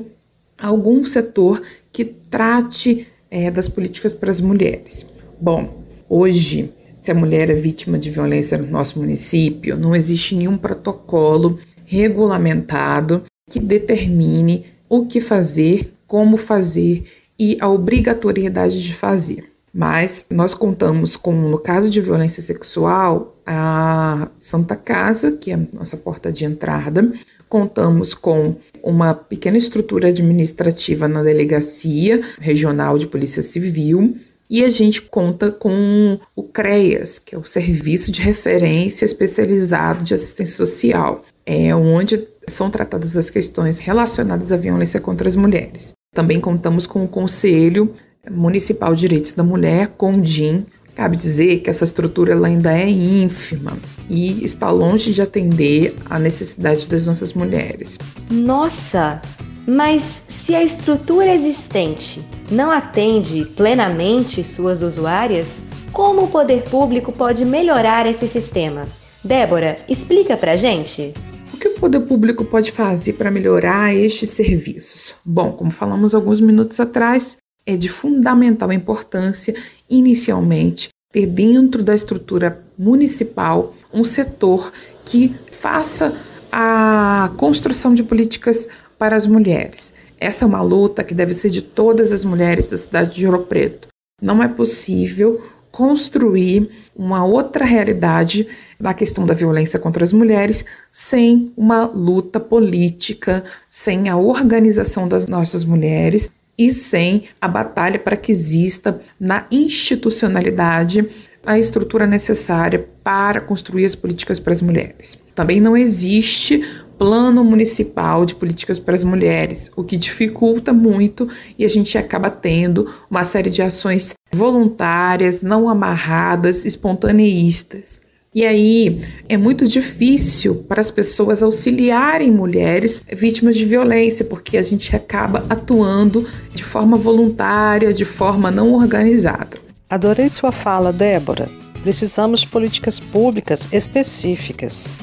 algum 0.62 1.04
setor 1.06 1.62
que 1.92 2.06
trate 2.06 3.08
é, 3.30 3.50
das 3.50 3.68
políticas 3.68 4.14
para 4.14 4.32
as 4.32 4.42
mulheres. 4.42 5.06
Bom, 5.40 5.84
hoje, 6.08 6.72
se 7.00 7.12
a 7.12 7.16
mulher 7.16 7.50
é 7.50 7.54
vítima 7.54 7.98
de 7.98 8.10
violência 8.10 8.58
no 8.58 8.68
nosso 8.68 9.00
município, 9.00 9.78
não 9.78 9.96
existe 9.96 10.36
nenhum 10.36 10.58
protocolo 10.58 11.60
regulamentado 11.86 13.24
que 13.50 13.60
determine 13.60 14.66
o 14.88 15.06
que 15.06 15.20
fazer, 15.20 15.92
como 16.06 16.38
fazer 16.38 17.04
e 17.40 17.58
a 17.60 17.68
obrigatoriedade 17.68 18.84
de 18.84 18.94
fazer. 18.94 19.52
Mas 19.74 20.26
nós 20.30 20.54
contamos 20.54 21.16
com, 21.16 21.34
no 21.34 21.58
caso 21.58 21.90
de 21.90 22.02
violência 22.02 22.44
sexual, 22.44 23.36
a 23.46 24.28
Santa 24.38 24.76
Casa, 24.76 25.32
que 25.32 25.52
é 25.52 25.56
a 25.56 25.60
nossa 25.74 25.98
porta 25.98 26.32
de 26.32 26.46
entrada. 26.46 27.12
Contamos 27.52 28.14
com 28.14 28.56
uma 28.82 29.14
pequena 29.14 29.58
estrutura 29.58 30.08
administrativa 30.08 31.06
na 31.06 31.22
delegacia 31.22 32.22
regional 32.40 32.98
de 32.98 33.08
Polícia 33.08 33.44
Civil 33.44 34.16
E 34.50 34.64
a 34.64 34.70
gente 34.70 35.02
conta 35.02 35.52
com 35.52 36.18
o 36.34 36.44
CREAS, 36.44 37.20
que 37.20 37.36
é 37.36 37.38
o 37.38 37.44
Serviço 37.44 38.10
de 38.10 38.22
Referência 38.22 39.04
Especializado 39.04 40.02
de 40.02 40.14
Assistência 40.14 40.56
Social, 40.56 41.26
é 41.46 41.76
onde 41.76 42.26
são 42.48 42.70
tratadas 42.70 43.18
as 43.18 43.30
questões 43.30 43.80
relacionadas 43.80 44.54
à 44.54 44.56
violência 44.56 45.02
contra 45.02 45.28
as 45.28 45.36
mulheres. 45.36 45.92
Também 46.16 46.40
contamos 46.40 46.88
com 46.88 47.04
o 47.04 47.08
Conselho 47.10 47.94
Municipal 48.32 48.96
de 48.96 49.02
Direitos 49.02 49.34
da 49.34 49.44
Mulher, 49.44 49.90
CONDIM. 49.98 50.66
Cabe 50.96 51.18
dizer 51.18 51.60
que 51.60 51.70
essa 51.70 51.84
estrutura 51.84 52.34
ainda 52.46 52.72
é 52.72 52.90
ínfima 52.90 53.78
e 54.12 54.44
está 54.44 54.70
longe 54.70 55.14
de 55.14 55.22
atender 55.22 55.96
à 56.10 56.20
necessidade 56.20 56.86
das 56.86 57.06
nossas 57.06 57.32
mulheres. 57.32 57.98
Nossa, 58.30 59.22
mas 59.66 60.04
se 60.28 60.54
a 60.54 60.62
estrutura 60.62 61.34
existente 61.34 62.22
não 62.52 62.70
atende 62.70 63.46
plenamente 63.56 64.44
suas 64.44 64.82
usuárias, 64.82 65.68
como 65.94 66.24
o 66.24 66.28
poder 66.28 66.64
público 66.64 67.14
pode 67.14 67.46
melhorar 67.46 68.06
esse 68.06 68.28
sistema? 68.28 68.86
Débora, 69.24 69.78
explica 69.88 70.36
pra 70.36 70.58
gente. 70.58 71.14
O 71.54 71.58
que 71.58 71.70
o 71.70 71.76
poder 71.76 72.02
público 72.02 72.44
pode 72.44 72.70
fazer 72.70 73.14
para 73.14 73.32
melhorar 73.32 73.96
estes 73.96 74.32
serviços? 74.32 75.16
Bom, 75.24 75.54
como 75.54 75.72
falamos 75.72 76.14
alguns 76.14 76.42
minutos 76.42 76.82
atrás, 76.82 77.38
é 77.66 77.78
de 77.78 77.88
fundamental 77.88 78.74
importância, 78.74 79.56
inicialmente, 79.90 80.90
ter 81.14 81.28
dentro 81.28 81.82
da 81.82 81.96
estrutura 81.96 82.62
municipal 82.78 83.74
um 83.94 84.04
setor 84.04 84.72
que 85.06 85.36
faça 85.52 86.14
a 86.52 87.32
construção 87.38 87.94
de 87.94 88.04
políticas 88.04 88.68
para 88.98 89.16
as 89.16 89.26
mulheres. 89.26 89.94
Essa 90.20 90.46
é 90.46 90.48
uma 90.48 90.62
luta 90.62 91.04
que 91.04 91.14
deve 91.14 91.34
ser 91.34 91.50
de 91.50 91.62
todas 91.62 92.12
as 92.12 92.24
mulheres 92.24 92.68
da 92.68 92.78
cidade 92.78 93.16
de 93.16 93.26
Ouro 93.26 93.40
Preto. 93.46 93.88
Não 94.22 94.44
é 94.44 94.48
possível 94.48 95.42
construir 95.72 96.70
uma 96.96 97.24
outra 97.24 97.66
realidade 97.66 98.48
da 98.80 98.94
questão 98.94 99.26
da 99.26 99.34
violência 99.34 99.80
contra 99.80 100.04
as 100.04 100.12
mulheres 100.12 100.66
sem 100.92 101.52
uma 101.56 101.86
luta 101.86 102.40
política, 102.40 103.44
sem 103.68 104.10
a 104.10 104.18
organização 104.18 105.08
das 105.08 105.26
nossas 105.26 105.64
mulheres 105.64 106.30
e 106.58 106.70
sem 106.70 107.24
a 107.40 107.48
batalha 107.48 107.98
para 107.98 108.18
que 108.18 108.32
exista 108.32 109.02
na 109.20 109.48
institucionalidade 109.50 111.10
a 111.46 111.58
estrutura 111.58 112.06
necessária 112.06 112.88
para 113.04 113.42
construir 113.42 113.86
as 113.86 113.96
políticas 113.96 114.40
para 114.40 114.54
as 114.54 114.62
mulheres. 114.62 115.18
Também 115.34 115.60
não 115.60 115.76
existe 115.76 116.64
plano 116.98 117.44
municipal 117.44 118.26
de 118.28 118.36
políticas 118.36 118.78
para 118.78 118.94
as 118.94 119.04
mulheres, 119.04 119.72
o 119.76 119.84
que 119.84 119.98
dificulta 119.98 120.72
muito 120.72 121.28
e 121.58 121.66
a 121.66 121.68
gente 121.68 121.98
acaba 121.98 122.30
tendo 122.30 122.88
uma 123.10 123.24
série 123.24 123.50
de 123.50 123.62
ações 123.62 124.14
voluntárias, 124.32 125.42
não 125.42 125.68
amarradas, 125.68 126.64
espontaneístas. 126.64 128.00
E 128.34 128.46
aí 128.46 129.02
é 129.28 129.36
muito 129.36 129.68
difícil 129.68 130.64
para 130.68 130.80
as 130.80 130.92
pessoas 130.92 131.42
auxiliarem 131.42 132.32
mulheres 132.32 133.02
vítimas 133.12 133.58
de 133.58 133.66
violência, 133.66 134.24
porque 134.24 134.58
a 134.58 134.62
gente 134.62 134.96
acaba 134.96 135.44
atuando 135.50 136.26
de 136.54 136.64
forma 136.64 136.96
voluntária, 136.96 137.92
de 137.92 138.06
forma 138.06 138.52
não 138.52 138.74
organizada. 138.74 139.71
Adorei 139.92 140.30
sua 140.30 140.54
fala, 140.54 140.94
Débora. 140.94 141.50
Precisamos 141.84 142.40
de 142.40 142.48
políticas 142.48 142.98
públicas 142.98 143.68
específicas. 143.74 144.98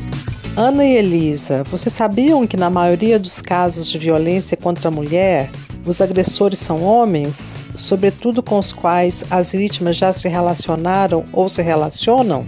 Ana 0.57 0.83
e 0.83 0.96
Elisa, 0.96 1.62
vocês 1.64 1.92
sabiam 1.92 2.46
que 2.46 2.57
na 2.57 2.70
maioria 2.70 3.18
dos 3.18 3.42
casos 3.42 3.90
de 3.90 3.98
violência 3.98 4.57
contra 4.57 4.88
a 4.88 4.90
mulher, 4.90 5.51
os 5.85 6.01
agressores 6.01 6.59
são 6.59 6.83
homens, 6.83 7.66
sobretudo 7.74 8.42
com 8.42 8.59
os 8.59 8.72
quais 8.72 9.27
as 9.31 9.53
vítimas 9.53 9.94
já 9.94 10.11
se 10.11 10.27
relacionaram 10.27 11.22
ou 11.35 11.51
se 11.51 11.61
relacionam? 11.61 12.42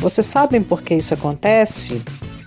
Vocês 0.00 0.28
sabem 0.28 0.62
por 0.62 0.82
que 0.82 0.94
isso 0.94 1.14
acontece? 1.14 2.00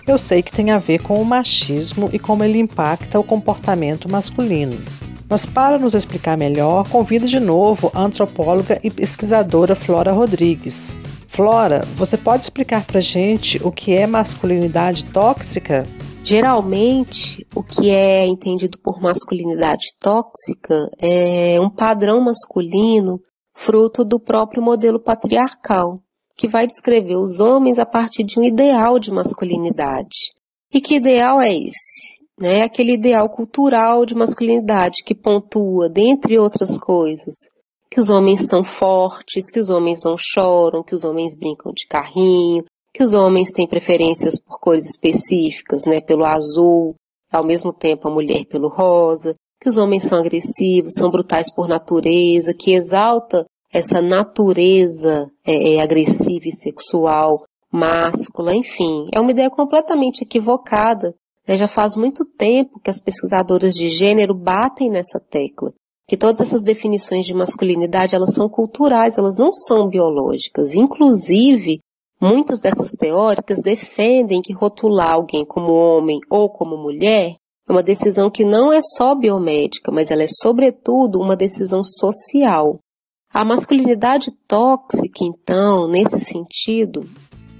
Eu 0.06 0.16
sei 0.16 0.42
que 0.42 0.50
tem 0.50 0.70
a 0.70 0.78
ver 0.78 1.02
com 1.02 1.20
o 1.20 1.24
machismo 1.26 2.08
e 2.10 2.18
como 2.18 2.42
ele 2.42 2.58
impacta 2.58 3.20
o 3.20 3.24
comportamento 3.24 4.10
masculino. 4.10 4.78
Mas 5.28 5.44
para 5.44 5.78
nos 5.78 5.94
explicar 5.94 6.36
melhor, 6.36 6.88
convido 6.88 7.26
de 7.26 7.40
novo 7.40 7.90
a 7.94 8.00
antropóloga 8.00 8.78
e 8.82 8.90
pesquisadora 8.90 9.74
Flora 9.74 10.12
Rodrigues, 10.12 10.96
Flora, 11.36 11.84
você 11.96 12.16
pode 12.16 12.44
explicar 12.44 12.86
para 12.86 12.98
gente 12.98 13.60
o 13.62 13.70
que 13.70 13.92
é 13.92 14.06
masculinidade 14.06 15.04
tóxica? 15.04 15.86
Geralmente, 16.24 17.46
o 17.54 17.62
que 17.62 17.90
é 17.90 18.26
entendido 18.26 18.78
por 18.78 19.02
masculinidade 19.02 19.88
tóxica 20.00 20.88
é 20.98 21.60
um 21.60 21.68
padrão 21.68 22.22
masculino 22.22 23.20
fruto 23.54 24.02
do 24.02 24.18
próprio 24.18 24.62
modelo 24.62 24.98
patriarcal, 24.98 26.00
que 26.38 26.48
vai 26.48 26.66
descrever 26.66 27.16
os 27.16 27.38
homens 27.38 27.78
a 27.78 27.84
partir 27.84 28.24
de 28.24 28.40
um 28.40 28.42
ideal 28.42 28.98
de 28.98 29.10
masculinidade. 29.10 30.32
E 30.72 30.80
que 30.80 30.94
ideal 30.94 31.38
é 31.38 31.54
esse? 31.54 32.15
Né? 32.38 32.62
Aquele 32.62 32.92
ideal 32.92 33.28
cultural 33.28 34.04
de 34.04 34.14
masculinidade 34.14 35.02
que 35.04 35.14
pontua, 35.14 35.88
dentre 35.88 36.38
outras 36.38 36.78
coisas, 36.78 37.34
que 37.90 38.00
os 38.00 38.10
homens 38.10 38.46
são 38.46 38.62
fortes, 38.62 39.50
que 39.50 39.60
os 39.60 39.70
homens 39.70 40.02
não 40.02 40.16
choram, 40.18 40.82
que 40.82 40.94
os 40.94 41.04
homens 41.04 41.34
brincam 41.34 41.72
de 41.72 41.86
carrinho, 41.86 42.64
que 42.92 43.02
os 43.02 43.14
homens 43.14 43.52
têm 43.52 43.66
preferências 43.66 44.42
por 44.42 44.58
cores 44.58 44.86
específicas, 44.86 45.84
né, 45.84 46.00
pelo 46.00 46.24
azul, 46.24 46.94
ao 47.32 47.44
mesmo 47.44 47.72
tempo 47.72 48.08
a 48.08 48.10
mulher 48.10 48.44
pelo 48.46 48.68
rosa, 48.68 49.34
que 49.60 49.68
os 49.68 49.76
homens 49.76 50.04
são 50.04 50.18
agressivos, 50.18 50.94
são 50.94 51.10
brutais 51.10 51.52
por 51.52 51.68
natureza, 51.68 52.54
que 52.54 52.72
exalta 52.72 53.46
essa 53.72 54.00
natureza 54.00 55.30
é, 55.44 55.74
é, 55.74 55.80
agressiva 55.80 56.46
e 56.46 56.52
sexual, 56.52 57.38
máscula, 57.70 58.54
enfim, 58.54 59.08
é 59.12 59.20
uma 59.20 59.30
ideia 59.30 59.50
completamente 59.50 60.22
equivocada. 60.22 61.14
Né? 61.46 61.56
Já 61.56 61.68
faz 61.68 61.96
muito 61.96 62.24
tempo 62.24 62.80
que 62.80 62.90
as 62.90 63.00
pesquisadoras 63.00 63.74
de 63.74 63.88
gênero 63.88 64.34
batem 64.34 64.90
nessa 64.90 65.20
tecla 65.20 65.72
que 66.08 66.16
todas 66.16 66.40
essas 66.40 66.62
definições 66.62 67.26
de 67.26 67.34
masculinidade 67.34 68.14
elas 68.14 68.32
são 68.32 68.48
culturais, 68.48 69.18
elas 69.18 69.36
não 69.36 69.50
são 69.50 69.88
biológicas. 69.88 70.72
Inclusive, 70.72 71.80
muitas 72.20 72.60
dessas 72.60 72.92
teóricas 72.92 73.60
defendem 73.60 74.40
que 74.40 74.52
rotular 74.52 75.12
alguém 75.12 75.44
como 75.44 75.72
homem 75.72 76.20
ou 76.30 76.48
como 76.48 76.76
mulher 76.76 77.34
é 77.68 77.72
uma 77.72 77.82
decisão 77.82 78.30
que 78.30 78.44
não 78.44 78.72
é 78.72 78.80
só 78.80 79.12
biomédica, 79.16 79.90
mas 79.90 80.12
ela 80.12 80.22
é 80.22 80.28
sobretudo 80.28 81.18
uma 81.18 81.34
decisão 81.34 81.82
social. 81.82 82.78
A 83.32 83.44
masculinidade 83.44 84.30
tóxica, 84.46 85.24
então, 85.24 85.88
nesse 85.88 86.20
sentido, 86.20 87.04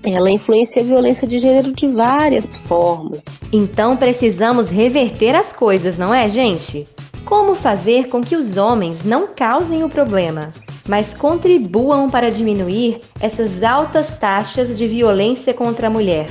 ela 0.05 0.31
influencia 0.31 0.83
a 0.83 0.85
violência 0.85 1.27
de 1.27 1.39
gênero 1.39 1.73
de 1.73 1.87
várias 1.87 2.55
formas. 2.55 3.25
Então 3.53 3.97
precisamos 3.97 4.71
reverter 4.71 5.35
as 5.35 5.53
coisas, 5.53 5.97
não 5.97 6.15
é, 6.15 6.29
gente? 6.29 6.87
Como 7.25 7.57
fazer 7.57 8.09
com 8.09 8.21
que 8.21 8.37
os 8.37 8.57
homens 8.57 9.03
não 9.05 9.29
causem 9.35 9.83
o 9.83 9.89
problema, 9.89 10.53
mas 10.89 11.13
contribuam 11.13 12.09
para 12.09 12.31
diminuir 12.31 13.01
essas 13.21 13.65
altas 13.65 14.17
taxas 14.17 14.79
de 14.79 14.87
violência 14.87 15.53
contra 15.53 15.89
a 15.89 15.91
mulher? 15.91 16.27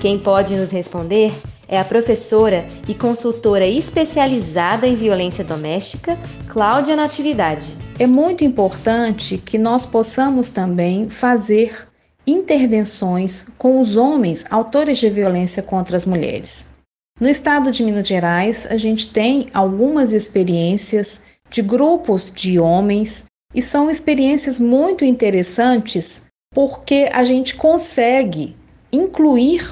Quem 0.00 0.18
pode 0.18 0.54
nos 0.54 0.70
responder 0.70 1.32
é 1.66 1.78
a 1.78 1.84
professora 1.84 2.64
e 2.86 2.94
consultora 2.94 3.66
especializada 3.66 4.86
em 4.86 4.94
violência 4.94 5.42
doméstica, 5.42 6.16
Cláudia 6.48 6.94
Natividade. 6.94 7.74
É 7.98 8.06
muito 8.06 8.44
importante 8.44 9.38
que 9.38 9.58
nós 9.58 9.86
possamos 9.86 10.50
também 10.50 11.08
fazer 11.08 11.88
intervenções 12.26 13.46
com 13.58 13.80
os 13.80 13.96
homens 13.96 14.46
autores 14.50 14.98
de 14.98 15.10
violência 15.10 15.62
contra 15.62 15.96
as 15.96 16.06
mulheres. 16.06 16.74
No 17.20 17.28
estado 17.28 17.70
de 17.70 17.84
Minas 17.84 18.08
Gerais, 18.08 18.66
a 18.68 18.76
gente 18.76 19.12
tem 19.12 19.48
algumas 19.54 20.12
experiências 20.12 21.22
de 21.48 21.62
grupos 21.62 22.30
de 22.30 22.58
homens 22.58 23.26
e 23.54 23.62
são 23.62 23.90
experiências 23.90 24.58
muito 24.58 25.04
interessantes 25.04 26.24
porque 26.52 27.08
a 27.12 27.24
gente 27.24 27.54
consegue 27.54 28.56
incluir 28.92 29.64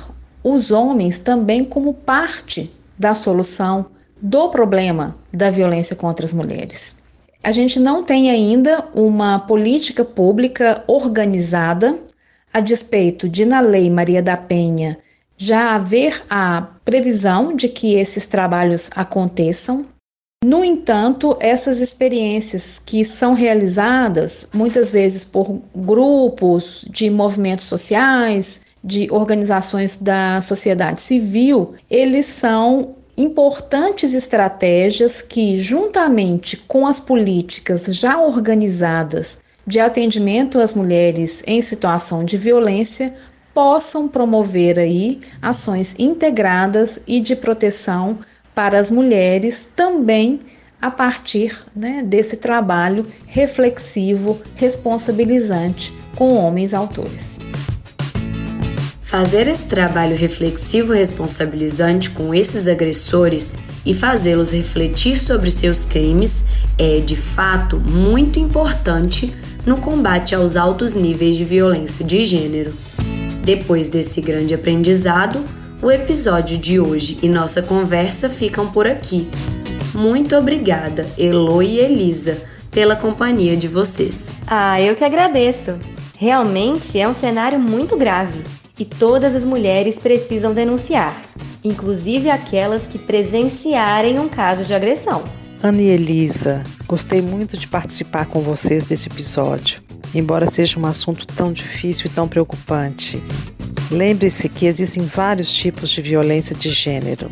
os 0.43 0.71
homens 0.71 1.19
também 1.19 1.65
como 1.65 1.95
parte 1.95 2.73
da 2.99 3.15
solução 3.15 3.87
do 4.21 4.49
problema 4.49 5.17
da 5.33 5.51
violência 5.51 5.97
contra 5.97 6.25
as 6.25 6.33
mulheres. 6.33 7.03
A 7.43 7.51
gente 7.51 7.81
não 7.81 8.05
tem 8.05 8.31
ainda 8.31 8.89
uma 8.95 9.41
política 9.41 10.05
pública 10.05 10.85
organizada 10.87 11.99
a 12.53 12.61
despeito 12.61 13.29
de 13.29 13.45
na 13.45 13.61
Lei 13.61 13.89
Maria 13.89 14.23
da 14.23 14.37
Penha 14.37 14.99
já 15.37 15.75
haver 15.75 16.23
a 16.31 16.63
previsão 16.85 17.57
de 17.57 17.69
que 17.69 17.95
esses 17.95 18.27
trabalhos 18.27 18.91
aconteçam. 18.95 19.87
No 20.45 20.65
entanto, 20.65 21.37
essas 21.41 21.81
experiências 21.81 22.81
que 22.85 23.05
são 23.05 23.35
realizadas 23.35 24.49
muitas 24.53 24.93
vezes 24.93 25.25
por 25.25 25.61
grupos 25.75 26.85
de 26.91 27.09
movimentos 27.11 27.65
sociais, 27.65 28.63
de 28.83 29.09
organizações 29.11 29.97
da 29.97 30.41
sociedade 30.41 31.01
civil, 31.01 31.75
eles 31.89 32.27
são 32.27 32.97
importantes 33.17 34.15
estratégias 34.15 35.23
que, 35.23 35.57
juntamente 35.57 36.57
com 36.57 36.87
as 36.87 36.99
políticas 36.99 37.85
já 37.87 38.19
organizadas 38.19 39.41
de 39.67 39.81
atendimento 39.81 40.59
às 40.59 40.73
mulheres 40.73 41.43
em 41.47 41.61
situação 41.61 42.25
de 42.25 42.37
violência, 42.37 43.15
possam 43.55 44.09
promover 44.09 44.79
aí 44.79 45.21
ações 45.41 45.95
integradas 45.99 47.01
e 47.07 47.21
de 47.21 47.37
proteção 47.37 48.19
para 48.55 48.79
as 48.79 48.91
mulheres 48.91 49.69
também 49.77 50.41
a 50.81 50.91
partir 50.91 51.57
né, 51.77 52.03
desse 52.05 52.39
trabalho 52.39 53.07
reflexivo, 53.27 54.41
responsabilizante 54.57 55.93
com 56.17 56.35
homens 56.35 56.75
autores. 56.75 57.39
Fazer 59.03 59.47
esse 59.47 59.65
trabalho 59.65 60.17
reflexivo 60.17 60.93
responsabilizante 60.93 62.11
com 62.11 62.35
esses 62.35 62.67
agressores 62.67 63.57
e 63.85 63.95
fazê-los 63.95 64.53
refletir 64.53 65.19
sobre 65.19 65.51
seus 65.51 65.85
crimes 65.85 66.45
é, 66.79 66.99
de 66.99 67.15
fato, 67.15 67.79
muito 67.79 68.39
importante 68.39 69.33
no 69.67 69.77
combate 69.77 70.35
aos 70.35 70.57
altos 70.57 70.95
níveis 70.95 71.37
de 71.37 71.45
violência 71.45 72.05
de 72.05 72.25
gênero. 72.25 72.73
Depois 73.45 73.89
desse 73.89 74.21
grande 74.21 74.55
aprendizado, 74.55 75.45
o 75.83 75.91
episódio 75.91 76.57
de 76.59 76.79
hoje 76.79 77.19
e 77.23 77.29
nossa 77.29 77.63
conversa 77.63 78.29
ficam 78.29 78.71
por 78.71 78.87
aqui. 78.87 79.29
Muito 79.95 80.37
obrigada, 80.37 81.07
Elo 81.19 81.63
e 81.63 81.79
Elisa, 81.79 82.39
pela 82.71 82.97
companhia 82.97 83.57
de 83.57 83.69
vocês. 83.69 84.37
Ah, 84.47 84.81
eu 84.81 84.95
que 84.95 85.05
agradeço. 85.05 85.79
Realmente 86.17 86.99
é 86.99 87.09
um 87.09 87.15
cenário 87.15 87.59
muito 87.59 87.97
grave 87.97 88.41
e 88.79 88.85
todas 88.85 89.35
as 89.35 89.45
mulheres 89.45 89.99
precisam 89.99 90.55
denunciar, 90.55 91.21
inclusive 91.63 92.31
aquelas 92.31 92.87
que 92.87 92.99
presenciarem 92.99 94.19
um 94.19 94.29
caso 94.29 94.65
de 94.65 94.73
agressão. 94.73 95.23
Ana 95.63 95.81
e 95.81 95.91
Elisa, 95.91 96.65
gostei 96.89 97.23
muito 97.23 97.57
de 97.57 97.69
participar 97.69 98.27
com 98.27 98.41
vocês 98.41 98.83
desse 98.83 99.09
episódio, 99.09 99.81
embora 100.13 100.51
seja 100.51 100.77
um 100.77 100.87
assunto 100.87 101.25
tão 101.25 101.53
difícil 101.53 102.07
e 102.07 102.09
tão 102.09 102.27
preocupante. 102.27 103.23
Lembre-se 103.89 104.49
que 104.49 104.67
existem 104.67 105.07
vários 105.07 105.55
tipos 105.55 105.91
de 105.91 106.03
violência 106.03 106.53
de 106.57 106.69
gênero. 106.69 107.31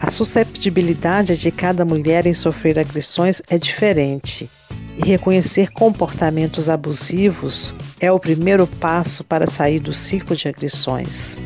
A 0.00 0.08
susceptibilidade 0.08 1.36
de 1.36 1.50
cada 1.50 1.84
mulher 1.84 2.26
em 2.26 2.34
sofrer 2.34 2.78
agressões 2.78 3.42
é 3.50 3.58
diferente, 3.58 4.48
e 4.96 5.08
reconhecer 5.08 5.72
comportamentos 5.72 6.68
abusivos 6.68 7.74
é 7.98 8.12
o 8.12 8.20
primeiro 8.20 8.66
passo 8.66 9.24
para 9.24 9.48
sair 9.48 9.80
do 9.80 9.92
ciclo 9.92 10.36
de 10.36 10.46
agressões. 10.46 11.38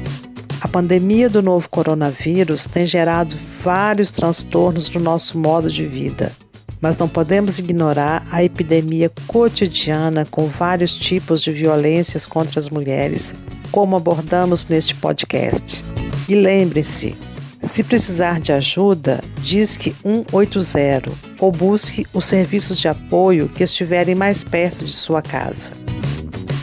A 0.60 0.66
pandemia 0.66 1.30
do 1.30 1.40
novo 1.40 1.68
coronavírus 1.68 2.66
tem 2.66 2.84
gerado 2.84 3.36
vários 3.62 4.10
transtornos 4.10 4.90
no 4.90 5.00
nosso 5.00 5.38
modo 5.38 5.70
de 5.70 5.86
vida, 5.86 6.32
mas 6.80 6.98
não 6.98 7.08
podemos 7.08 7.60
ignorar 7.60 8.26
a 8.30 8.42
epidemia 8.42 9.10
cotidiana 9.28 10.26
com 10.28 10.46
vários 10.46 10.96
tipos 10.96 11.42
de 11.42 11.52
violências 11.52 12.26
contra 12.26 12.58
as 12.58 12.68
mulheres 12.68 13.34
como 13.70 13.96
abordamos 13.96 14.66
neste 14.66 14.94
podcast. 14.94 15.84
E 16.28 16.34
lembre-se, 16.34 17.16
se 17.62 17.84
precisar 17.84 18.40
de 18.40 18.52
ajuda, 18.52 19.20
disque 19.40 19.94
180 20.02 21.10
ou 21.38 21.52
busque 21.52 22.06
os 22.12 22.26
serviços 22.26 22.80
de 22.80 22.88
apoio 22.88 23.48
que 23.48 23.62
estiverem 23.62 24.14
mais 24.14 24.42
perto 24.42 24.84
de 24.84 24.92
sua 24.92 25.22
casa. 25.22 25.70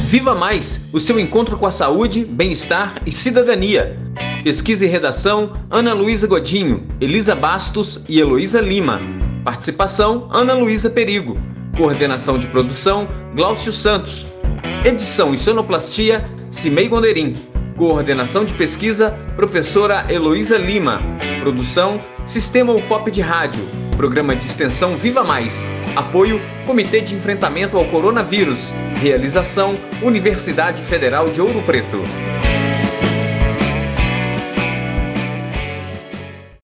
Viva 0.07 0.37
Mais, 0.37 0.81
o 0.93 1.01
seu 1.01 1.19
encontro 1.19 1.59
com 1.59 1.67
a 1.67 1.73
saúde, 1.73 2.25
bem-estar 2.25 3.03
e 3.05 3.11
cidadania. 3.11 3.99
Pesquisa 4.45 4.87
e 4.87 4.89
redação: 4.89 5.55
Ana 5.69 5.93
Luísa 5.95 6.29
Godinho, 6.29 6.87
Elisa 7.01 7.35
Bastos 7.35 8.05
e 8.09 8.21
Heloísa 8.21 8.61
Lima. 8.61 9.01
Participação: 9.43 10.29
Ana 10.31 10.55
Luísa 10.55 10.89
Perigo. 10.89 11.37
Coordenação 11.77 12.39
de 12.39 12.47
produção: 12.47 13.09
Glaucio 13.35 13.73
Santos. 13.73 14.27
Edição 14.85 15.33
e 15.33 15.39
sonoplastia: 15.39 16.29
Cimei 16.51 16.89
Gonderim. 16.89 17.33
Coordenação 17.77 18.45
de 18.45 18.53
pesquisa: 18.53 19.11
Professora 19.37 20.05
Heloísa 20.13 20.59
Lima. 20.59 21.01
Produção: 21.41 21.99
Sistema 22.27 22.75
UFOP 22.75 23.11
de 23.11 23.23
Rádio. 23.23 23.63
Programa 23.97 24.37
de 24.37 24.45
extensão 24.45 24.97
Viva 24.97 25.25
Mais. 25.25 25.67
Apoio: 25.97 26.41
Comitê 26.67 27.01
de 27.01 27.15
Enfrentamento 27.15 27.79
ao 27.79 27.87
Coronavírus. 27.87 28.73
Realização: 29.01 29.75
Universidade 30.03 30.83
Federal 30.83 31.31
de 31.31 31.41
Ouro 31.41 31.63
Preto. 31.63 32.03